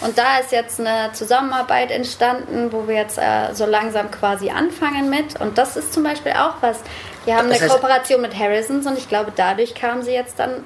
[0.00, 5.10] Und da ist jetzt eine Zusammenarbeit entstanden, wo wir jetzt äh, so langsam quasi anfangen
[5.10, 5.40] mit.
[5.40, 6.78] Und das ist zum Beispiel auch was.
[7.24, 10.38] Wir haben das eine heißt, Kooperation mit Harrisons und ich glaube, dadurch kam sie jetzt
[10.38, 10.64] dann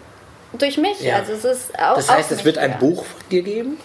[0.52, 1.00] durch mich.
[1.00, 1.16] Ja.
[1.16, 1.96] Also es ist auch.
[1.96, 3.78] Das heißt, es wird ein Buch von dir geben?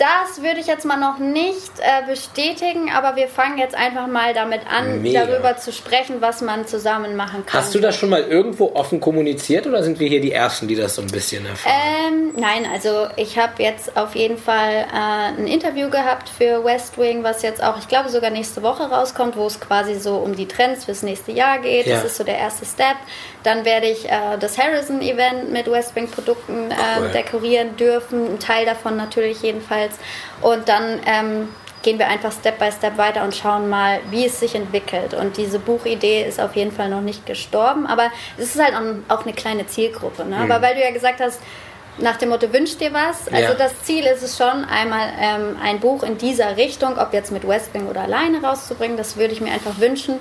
[0.00, 4.32] Das würde ich jetzt mal noch nicht äh, bestätigen, aber wir fangen jetzt einfach mal
[4.32, 5.26] damit an, Mega.
[5.26, 7.60] darüber zu sprechen, was man zusammen machen kann.
[7.60, 10.74] Hast du das schon mal irgendwo offen kommuniziert oder sind wir hier die Ersten, die
[10.74, 11.74] das so ein bisschen erfahren?
[12.08, 16.96] Ähm, nein, also ich habe jetzt auf jeden Fall äh, ein Interview gehabt für West
[16.96, 20.34] Wing, was jetzt auch, ich glaube, sogar nächste Woche rauskommt, wo es quasi so um
[20.34, 21.84] die Trends fürs nächste Jahr geht.
[21.84, 21.96] Ja.
[21.96, 22.96] Das ist so der erste Step.
[23.42, 27.08] Dann werde ich äh, das Harrison-Event mit West Wing-Produkten äh, cool.
[27.08, 28.34] dekorieren dürfen.
[28.34, 29.89] Ein Teil davon natürlich jedenfalls.
[30.40, 31.48] Und dann ähm,
[31.82, 35.14] gehen wir einfach Step by Step weiter und schauen mal, wie es sich entwickelt.
[35.14, 38.74] Und diese Buchidee ist auf jeden Fall noch nicht gestorben, aber es ist halt
[39.08, 40.24] auch eine kleine Zielgruppe.
[40.24, 40.36] Ne?
[40.36, 40.50] Mhm.
[40.50, 41.40] Aber weil du ja gesagt hast,
[41.98, 43.28] nach dem Motto wünsch dir was.
[43.28, 43.54] Also ja.
[43.54, 47.46] das Ziel ist es schon, einmal ähm, ein Buch in dieser Richtung, ob jetzt mit
[47.46, 50.18] Westwing oder alleine rauszubringen, das würde ich mir einfach wünschen.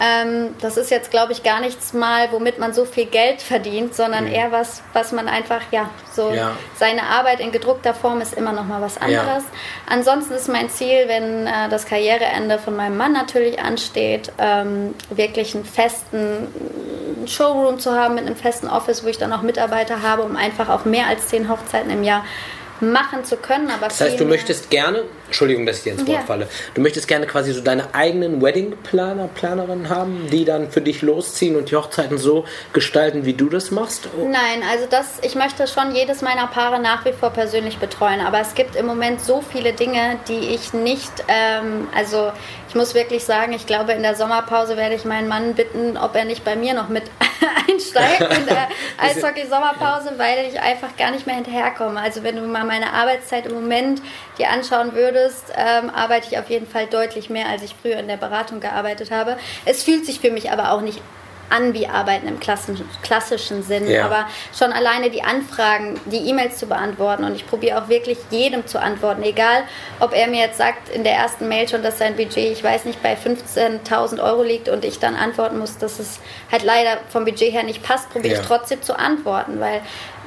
[0.00, 3.94] Ähm, das ist jetzt, glaube ich, gar nichts mal, womit man so viel Geld verdient,
[3.94, 4.32] sondern mhm.
[4.32, 6.52] eher was, was man einfach, ja, so ja.
[6.76, 9.44] seine Arbeit in gedruckter Form ist immer noch mal was anderes.
[9.44, 9.88] Ja.
[9.88, 15.54] Ansonsten ist mein Ziel, wenn äh, das Karriereende von meinem Mann natürlich ansteht, ähm, wirklich
[15.54, 16.48] einen festen
[17.26, 20.68] Showroom zu haben mit einem festen Office, wo ich dann auch Mitarbeiter habe, um einfach
[20.68, 22.24] auch mehr als zehn Hochzeiten im Jahr
[22.80, 23.70] machen zu können.
[23.70, 26.24] Aber das heißt, du möchtest gerne, Entschuldigung, dass ich dir ins Wort ja.
[26.24, 31.02] falle, du möchtest gerne quasi so deine eigenen Wedding-Planer, Planerinnen haben, die dann für dich
[31.02, 34.08] losziehen und die Hochzeiten so gestalten, wie du das machst?
[34.18, 34.28] Oh.
[34.28, 38.40] Nein, also das, ich möchte schon jedes meiner Paare nach wie vor persönlich betreuen, aber
[38.40, 42.32] es gibt im Moment so viele Dinge, die ich nicht, ähm, also
[42.74, 46.16] ich muss wirklich sagen, ich glaube, in der Sommerpause werde ich meinen Mann bitten, ob
[46.16, 47.04] er nicht bei mir noch mit
[47.70, 48.66] einsteigt in der
[48.98, 52.00] Eishockey-Sommerpause, weil ich einfach gar nicht mehr hinterherkomme.
[52.00, 54.02] Also wenn du mal meine Arbeitszeit im Moment
[54.38, 58.08] dir anschauen würdest, ähm, arbeite ich auf jeden Fall deutlich mehr, als ich früher in
[58.08, 59.36] der Beratung gearbeitet habe.
[59.64, 61.00] Es fühlt sich für mich aber auch nicht
[61.50, 63.88] an wie Arbeiten im klassischen, klassischen Sinn.
[63.88, 64.06] Ja.
[64.06, 64.26] Aber
[64.56, 68.80] schon alleine die Anfragen, die E-Mails zu beantworten und ich probiere auch wirklich jedem zu
[68.80, 69.64] antworten, egal
[70.00, 72.84] ob er mir jetzt sagt in der ersten Mail schon, dass sein Budget, ich weiß
[72.84, 76.20] nicht, bei 15.000 Euro liegt und ich dann antworten muss, dass es
[76.50, 78.40] halt leider vom Budget her nicht passt, probiere ja.
[78.40, 79.82] ich trotzdem zu antworten, weil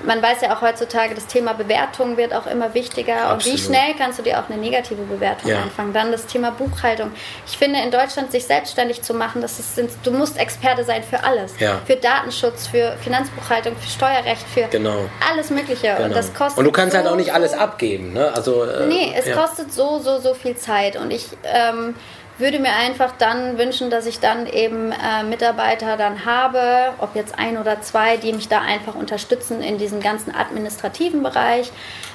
[0.06, 3.30] man weiß ja auch heutzutage, das Thema Bewertung wird auch immer wichtiger.
[3.30, 3.34] Absolut.
[3.34, 5.62] Und wie schnell kannst du dir auch eine negative Bewertung ja.
[5.62, 5.94] anfangen?
[5.94, 7.12] Dann das Thema Buchhaltung.
[7.46, 11.24] Ich finde, in Deutschland sich selbstständig zu machen, das ist, du musst Experte sein für
[11.24, 11.60] alles.
[11.60, 11.80] Ja.
[11.86, 15.06] Für Datenschutz, für Finanzbuchhaltung, für Steuerrecht, für genau.
[15.30, 15.88] alles Mögliche.
[15.88, 16.06] Genau.
[16.06, 16.60] Und das kostet.
[16.60, 18.14] Und du kannst so, halt auch nicht alles abgeben.
[18.14, 18.32] Ne?
[18.34, 19.36] Also, äh, nee, es ja.
[19.36, 20.96] kostet so, so, so viel Zeit.
[20.96, 21.28] Und ich.
[21.44, 21.96] Ähm,
[22.38, 27.38] würde mir einfach dann wünschen, dass ich dann eben äh, Mitarbeiter dann habe, ob jetzt
[27.40, 31.72] ein oder zwei, die mich da einfach unterstützen in diesem ganzen administrativen Bereich.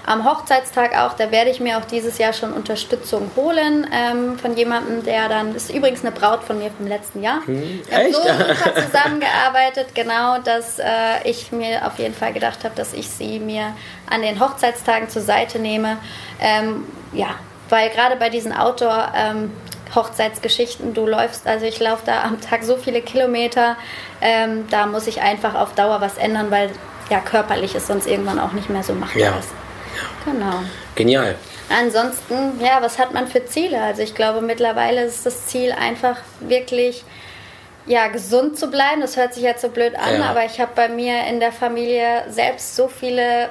[0.07, 4.57] Am Hochzeitstag auch, da werde ich mir auch dieses Jahr schon Unterstützung holen ähm, von
[4.57, 7.45] jemandem, der dann, das ist übrigens eine Braut von mir vom letzten Jahr.
[7.45, 10.85] Hm, Wir haben so super zusammengearbeitet, genau, dass äh,
[11.25, 13.75] ich mir auf jeden Fall gedacht habe, dass ich sie mir
[14.09, 15.99] an den Hochzeitstagen zur Seite nehme.
[16.41, 17.29] Ähm, ja,
[17.69, 19.53] weil gerade bei diesen Outdoor- ähm,
[19.95, 20.95] Hochzeitsgeschichten.
[20.95, 23.77] Du läufst, also ich laufe da am Tag so viele Kilometer.
[24.21, 26.71] Ähm, da muss ich einfach auf Dauer was ändern, weil
[27.11, 29.39] ja körperlich ist sonst irgendwann auch nicht mehr so machbar ja.
[29.39, 29.51] ist.
[30.25, 30.63] Genau.
[30.95, 31.37] Genial.
[31.69, 33.81] Ansonsten, ja, was hat man für Ziele?
[33.81, 37.05] Also ich glaube, mittlerweile ist das Ziel einfach wirklich
[37.87, 39.01] ja, gesund zu bleiben.
[39.01, 40.31] Das hört sich jetzt so blöd an, ja.
[40.31, 43.51] aber ich habe bei mir in der Familie selbst so viele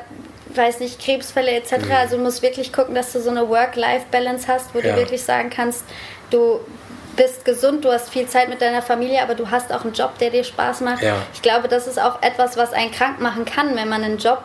[0.58, 1.78] weiß nicht, Krebsfälle etc.
[1.78, 1.91] Mhm.
[1.91, 4.91] Also du musst wirklich gucken, dass du so eine Work-Life-Balance hast, wo ja.
[4.91, 5.84] du wirklich sagen kannst,
[6.30, 6.60] du
[7.16, 10.18] bist gesund, du hast viel Zeit mit deiner Familie, aber du hast auch einen Job,
[10.20, 11.04] der dir Spaß macht.
[11.04, 11.18] Ja.
[11.34, 14.43] Ich glaube, das ist auch etwas, was einen krank machen kann, wenn man einen Job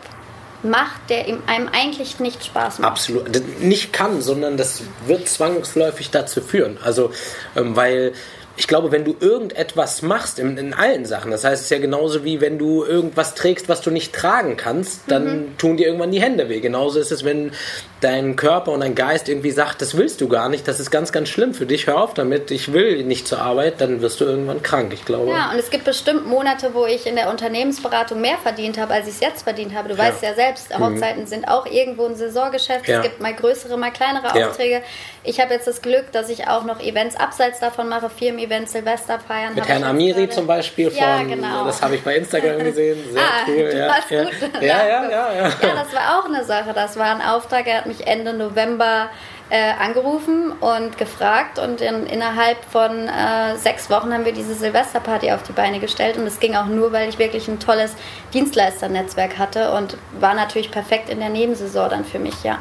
[0.62, 2.90] macht, der einem eigentlich nicht Spaß macht.
[2.90, 3.30] Absolut.
[3.60, 6.78] Nicht kann, sondern das wird zwangsläufig dazu führen.
[6.82, 7.12] Also,
[7.54, 8.12] ähm, weil
[8.56, 11.78] ich glaube, wenn du irgendetwas machst in, in, allen Sachen, das heißt, es ist ja
[11.78, 15.58] genauso wie wenn du irgendwas trägst, was du nicht tragen kannst, dann mhm.
[15.58, 16.60] tun dir irgendwann die Hände weh.
[16.60, 17.52] Genauso ist es, wenn
[18.00, 21.12] dein Körper und dein Geist irgendwie sagt, das willst du gar nicht, das ist ganz,
[21.12, 24.24] ganz schlimm für dich, hör auf damit, ich will nicht zur Arbeit, dann wirst du
[24.24, 25.30] irgendwann krank, ich glaube.
[25.32, 29.06] Ja, und es gibt bestimmt Monate, wo ich in der Unternehmensberatung mehr verdient habe, als
[29.06, 29.88] ich es jetzt verdient habe.
[29.88, 30.04] Du ja.
[30.04, 30.84] weißt ja selbst, mhm.
[30.84, 32.98] Hochzeiten sind auch irgendwo ein Saisongeschäft, ja.
[32.98, 34.76] es gibt mal größere, mal kleinere Aufträge.
[34.76, 34.82] Ja.
[35.24, 38.10] Ich habe jetzt das Glück, dass ich auch noch Events abseits davon mache,
[38.46, 39.54] Firmen-Events, Silvester feiern.
[39.54, 41.64] Mit Herrn Amiri zum Beispiel von, ja, genau.
[41.64, 43.70] das habe ich bei Instagram gesehen, sehr ah, cool.
[43.70, 44.24] Du ja, warst ja.
[44.24, 44.32] gut.
[44.54, 45.42] Ja, ja, ja, ja, ja.
[45.42, 49.10] Ja, das war auch eine Sache, das war ein Auftrag, er hat mich Ende November
[49.48, 55.30] äh, angerufen und gefragt und in, innerhalb von äh, sechs Wochen haben wir diese Silvesterparty
[55.30, 57.94] auf die Beine gestellt und es ging auch nur, weil ich wirklich ein tolles
[58.34, 62.58] Dienstleisternetzwerk hatte und war natürlich perfekt in der Nebensaison dann für mich, ja.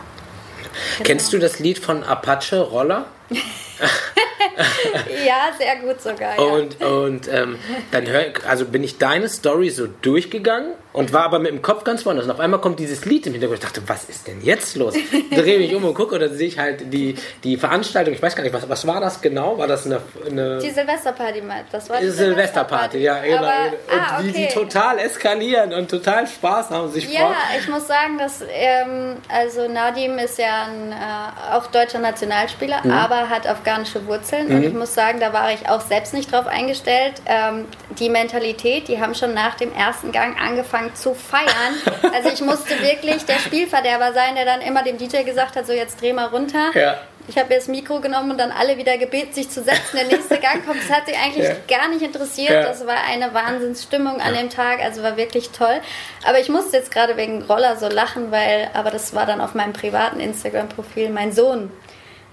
[0.98, 1.08] Genau.
[1.08, 3.06] Kennst du das Lied von Apache Roller?
[5.26, 6.38] ja, sehr gut sogar.
[6.38, 6.44] Ja.
[6.44, 7.58] Und, und ähm,
[7.92, 11.84] dann hör, also bin ich deine Story so durchgegangen und war aber mit dem Kopf
[11.84, 12.26] ganz woanders.
[12.26, 13.60] Und auf einmal kommt dieses Lied im Hintergrund.
[13.62, 14.94] Ich dachte, was ist denn jetzt los?
[15.32, 18.14] Drehe mich um und gucke und dann sehe ich halt die, die Veranstaltung.
[18.14, 19.58] Ich weiß gar nicht, was, was war das genau?
[19.58, 20.02] War das eine.
[20.26, 23.38] eine die Silvesterparty, das war die Silvesterparty, ja, genau.
[23.38, 23.50] Aber,
[23.92, 24.28] und ah, okay.
[24.28, 27.36] wie die total eskalieren und total Spaß haben sich Ja, freuen.
[27.60, 32.92] ich muss sagen, dass ähm, also Nadim ist ja ein äh, auch deutscher Nationalspieler, mhm.
[32.92, 34.50] aber hat afghanische Wurzeln.
[34.50, 34.56] Mhm.
[34.56, 37.22] Und ich muss sagen, da war ich auch selbst nicht drauf eingestellt.
[37.26, 37.66] Ähm,
[38.00, 41.46] die Mentalität, die haben schon nach dem ersten Gang angefangen, zu feiern.
[42.16, 45.74] Also ich musste wirklich der Spielverderber sein, der dann immer dem DJ gesagt hat, so
[45.74, 46.72] jetzt dreh mal runter.
[46.74, 46.98] Ja.
[47.28, 49.96] Ich habe jetzt das Mikro genommen und dann alle wieder gebeten, sich zu setzen.
[49.96, 50.80] Der nächste Gang kommt.
[50.82, 51.56] Das hat sich eigentlich ja.
[51.68, 52.52] gar nicht interessiert.
[52.52, 52.64] Ja.
[52.64, 54.80] Das war eine Wahnsinnsstimmung an dem Tag.
[54.82, 55.82] Also war wirklich toll.
[56.28, 59.56] Aber ich musste jetzt gerade wegen Roller so lachen, weil, aber das war dann auf
[59.56, 61.10] meinem privaten Instagram-Profil.
[61.10, 61.72] Mein Sohn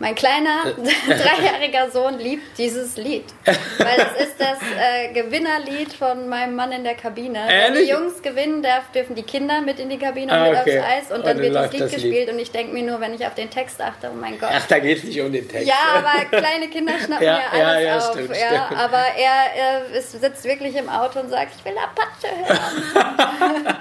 [0.03, 0.65] mein kleiner
[1.07, 6.83] dreijähriger Sohn liebt dieses Lied, weil es ist das äh, Gewinnerlied von meinem Mann in
[6.83, 7.39] der Kabine.
[7.47, 10.75] Wenn die Jungs gewinnen, darf, dürfen die Kinder mit in die Kabine und okay.
[10.75, 12.31] mit aufs Eis und, und dann wird das Lied das gespielt Lied.
[12.31, 14.51] und ich denke mir nur, wenn ich auf den Text achte, oh mein Gott.
[14.53, 15.69] Ach, da geht es nicht um den Text.
[15.69, 18.11] Ja, aber kleine Kinder schnappen ja, ja alles ja, ja, auf.
[18.11, 18.81] Stimmt, ja, stimmt.
[18.81, 23.77] Aber er, er ist, sitzt wirklich im Auto und sagt, ich will Apache hören.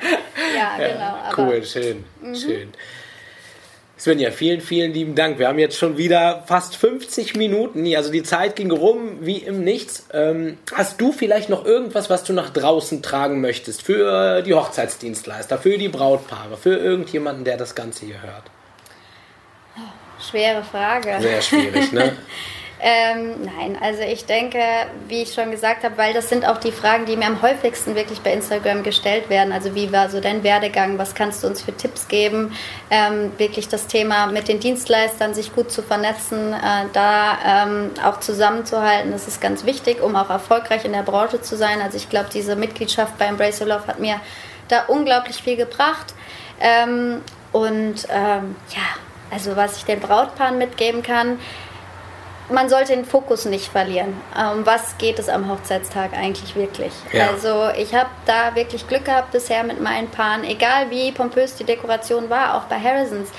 [0.55, 1.17] ja, genau.
[1.25, 2.35] Aber, cool, schön, mhm.
[2.35, 2.73] schön.
[4.01, 5.37] Svenja, vielen, vielen lieben Dank.
[5.37, 7.85] Wir haben jetzt schon wieder fast 50 Minuten.
[7.95, 10.07] Also die Zeit ging rum wie im Nichts.
[10.11, 13.83] Ähm, hast du vielleicht noch irgendwas, was du nach draußen tragen möchtest?
[13.83, 18.45] Für die Hochzeitsdienstleister, für die Brautpaare, für irgendjemanden, der das Ganze hier hört?
[20.19, 21.17] Schwere Frage.
[21.19, 22.17] Sehr schwierig, ne?
[22.83, 24.57] Ähm, nein, also ich denke,
[25.07, 27.93] wie ich schon gesagt habe, weil das sind auch die Fragen, die mir am häufigsten
[27.93, 29.53] wirklich bei Instagram gestellt werden.
[29.53, 30.97] Also wie war so dein Werdegang?
[30.97, 32.55] Was kannst du uns für Tipps geben?
[32.89, 38.19] Ähm, wirklich das Thema mit den Dienstleistern, sich gut zu vernetzen, äh, da ähm, auch
[38.19, 41.81] zusammenzuhalten, das ist ganz wichtig, um auch erfolgreich in der Branche zu sein.
[41.81, 44.19] Also ich glaube, diese Mitgliedschaft bei Embrace Your Love hat mir
[44.69, 46.15] da unglaublich viel gebracht.
[46.59, 47.21] Ähm,
[47.51, 48.87] und ähm, ja,
[49.29, 51.37] also was ich den Brautpaaren mitgeben kann,
[52.49, 54.13] man sollte den Fokus nicht verlieren.
[54.35, 56.93] Um ähm, was geht es am Hochzeitstag eigentlich wirklich?
[57.11, 57.29] Ja.
[57.29, 61.63] Also ich habe da wirklich Glück gehabt bisher mit meinen Paaren, egal wie pompös die
[61.63, 63.29] Dekoration war, auch bei Harrisons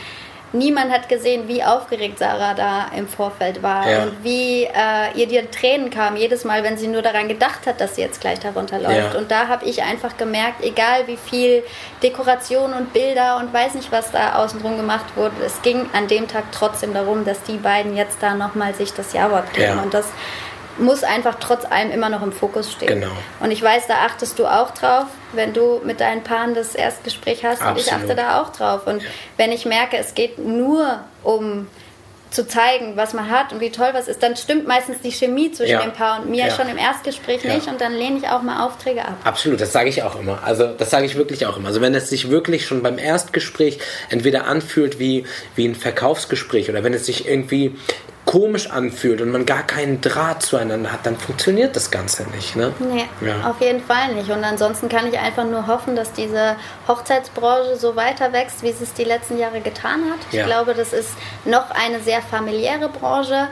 [0.52, 4.02] niemand hat gesehen, wie aufgeregt Sarah da im Vorfeld war ja.
[4.04, 7.80] und wie äh, ihr die Tränen kamen jedes Mal, wenn sie nur daran gedacht hat,
[7.80, 9.14] dass sie jetzt gleich darunter läuft.
[9.14, 9.18] Ja.
[9.18, 11.62] Und da habe ich einfach gemerkt, egal wie viel
[12.02, 16.28] Dekoration und Bilder und weiß nicht, was da außenrum gemacht wurde, es ging an dem
[16.28, 19.76] Tag trotzdem darum, dass die beiden jetzt da nochmal sich das Ja-Wort geben.
[19.76, 19.82] Ja.
[19.82, 20.06] Und das
[20.78, 23.00] muss einfach trotz allem immer noch im Fokus stehen.
[23.00, 23.12] Genau.
[23.40, 27.44] Und ich weiß, da achtest du auch drauf, wenn du mit deinen Paaren das Erstgespräch
[27.44, 27.62] hast.
[27.62, 27.78] Absolut.
[27.78, 28.86] Und ich achte da auch drauf.
[28.86, 29.08] Und ja.
[29.36, 31.66] wenn ich merke, es geht nur um
[32.32, 35.52] zu zeigen, was man hat und wie toll was ist, dann stimmt meistens die Chemie
[35.52, 35.82] zwischen ja.
[35.82, 36.54] dem Paar und mir ja.
[36.54, 37.54] schon im Erstgespräch ja.
[37.54, 39.16] nicht und dann lehne ich auch mal Aufträge ab.
[39.24, 40.42] Absolut, das sage ich auch immer.
[40.42, 41.68] Also das sage ich wirklich auch immer.
[41.68, 46.82] Also wenn es sich wirklich schon beim Erstgespräch entweder anfühlt wie, wie ein Verkaufsgespräch oder
[46.82, 47.76] wenn es sich irgendwie
[48.24, 52.54] komisch anfühlt und man gar keinen Draht zueinander hat, dann funktioniert das Ganze nicht.
[52.54, 52.72] Ne?
[52.78, 53.50] Nee, ja.
[53.50, 54.30] auf jeden Fall nicht.
[54.30, 56.56] Und ansonsten kann ich einfach nur hoffen, dass diese
[56.86, 60.20] Hochzeitsbranche so weiter wächst, wie es es die letzten Jahre getan hat.
[60.30, 60.46] Ich ja.
[60.46, 61.10] glaube, das ist
[61.44, 63.48] noch eine sehr familiäre Branche.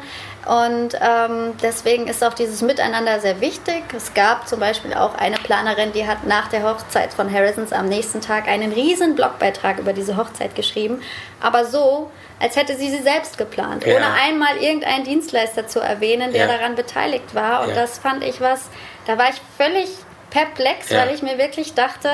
[0.47, 3.83] Und ähm, deswegen ist auch dieses Miteinander sehr wichtig.
[3.95, 7.87] Es gab zum Beispiel auch eine Planerin, die hat nach der Hochzeit von Harrisons am
[7.89, 11.03] nächsten Tag einen riesen Blogbeitrag über diese Hochzeit geschrieben.
[11.41, 13.97] Aber so, als hätte sie sie selbst geplant, ja.
[13.97, 16.57] ohne einmal irgendeinen Dienstleister zu erwähnen, der ja.
[16.57, 17.63] daran beteiligt war.
[17.63, 17.75] Und ja.
[17.75, 18.71] das fand ich was,
[19.07, 19.91] da war ich völlig
[20.31, 22.09] perplex, weil ich mir wirklich dachte,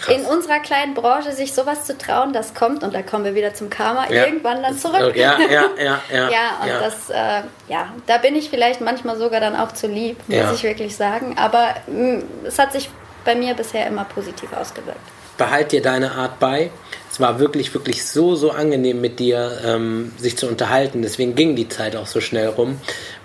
[0.00, 0.14] Krass.
[0.14, 3.54] in unserer kleinen Branche sich sowas zu trauen, das kommt, und da kommen wir wieder
[3.54, 4.24] zum Karma, ja.
[4.24, 5.14] irgendwann dann zurück.
[5.14, 6.00] Ja, ja, ja.
[6.10, 6.80] Ja, ja und ja.
[6.80, 10.52] das, äh, ja, da bin ich vielleicht manchmal sogar dann auch zu lieb, muss ja.
[10.52, 11.36] ich wirklich sagen.
[11.38, 12.90] Aber mh, mm, es hat sich
[13.24, 15.00] bei mir bisher immer positiv ausgewirkt.
[15.36, 16.70] Behalt dir deine Art bei.
[17.10, 21.02] Es war wirklich, wirklich so, so angenehm mit dir, ähm, sich zu unterhalten.
[21.02, 22.80] Deswegen ging die Zeit auch so schnell rum.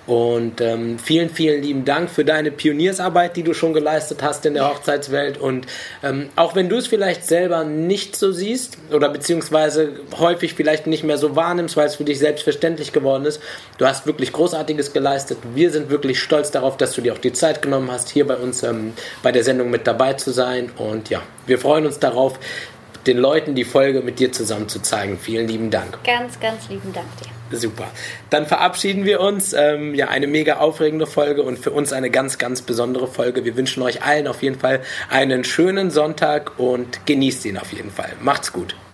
[0.08, 4.54] Und ähm, vielen, vielen lieben Dank für deine Pioniersarbeit, die du schon geleistet hast in
[4.54, 5.40] der Hochzeitswelt.
[5.40, 5.66] Und
[6.04, 11.04] ähm, auch wenn du es vielleicht selber nicht so siehst oder beziehungsweise häufig vielleicht nicht
[11.04, 13.42] mehr so wahrnimmst, weil es für dich selbstverständlich geworden ist,
[13.78, 15.40] du hast wirklich Großartiges geleistet.
[15.56, 18.36] Wir sind wirklich stolz darauf, dass du dir auch die Zeit genommen hast, hier bei
[18.36, 18.94] uns ähm,
[19.24, 20.72] bei der Sendung mit dabei zu sein.
[20.78, 22.40] Und ja, wir freuen uns darauf,
[23.08, 25.18] den Leuten die Folge mit dir zusammen zu zeigen.
[25.18, 26.04] Vielen lieben Dank.
[26.04, 27.35] Ganz, ganz lieben Dank dir.
[27.56, 27.92] Super.
[28.30, 29.54] Dann verabschieden wir uns.
[29.54, 33.46] Ähm, ja, eine mega aufregende Folge und für uns eine ganz, ganz besondere Folge.
[33.46, 37.92] Wir wünschen euch allen auf jeden Fall einen schönen Sonntag und genießt ihn auf jeden
[37.92, 38.14] Fall.
[38.22, 38.76] Macht's gut.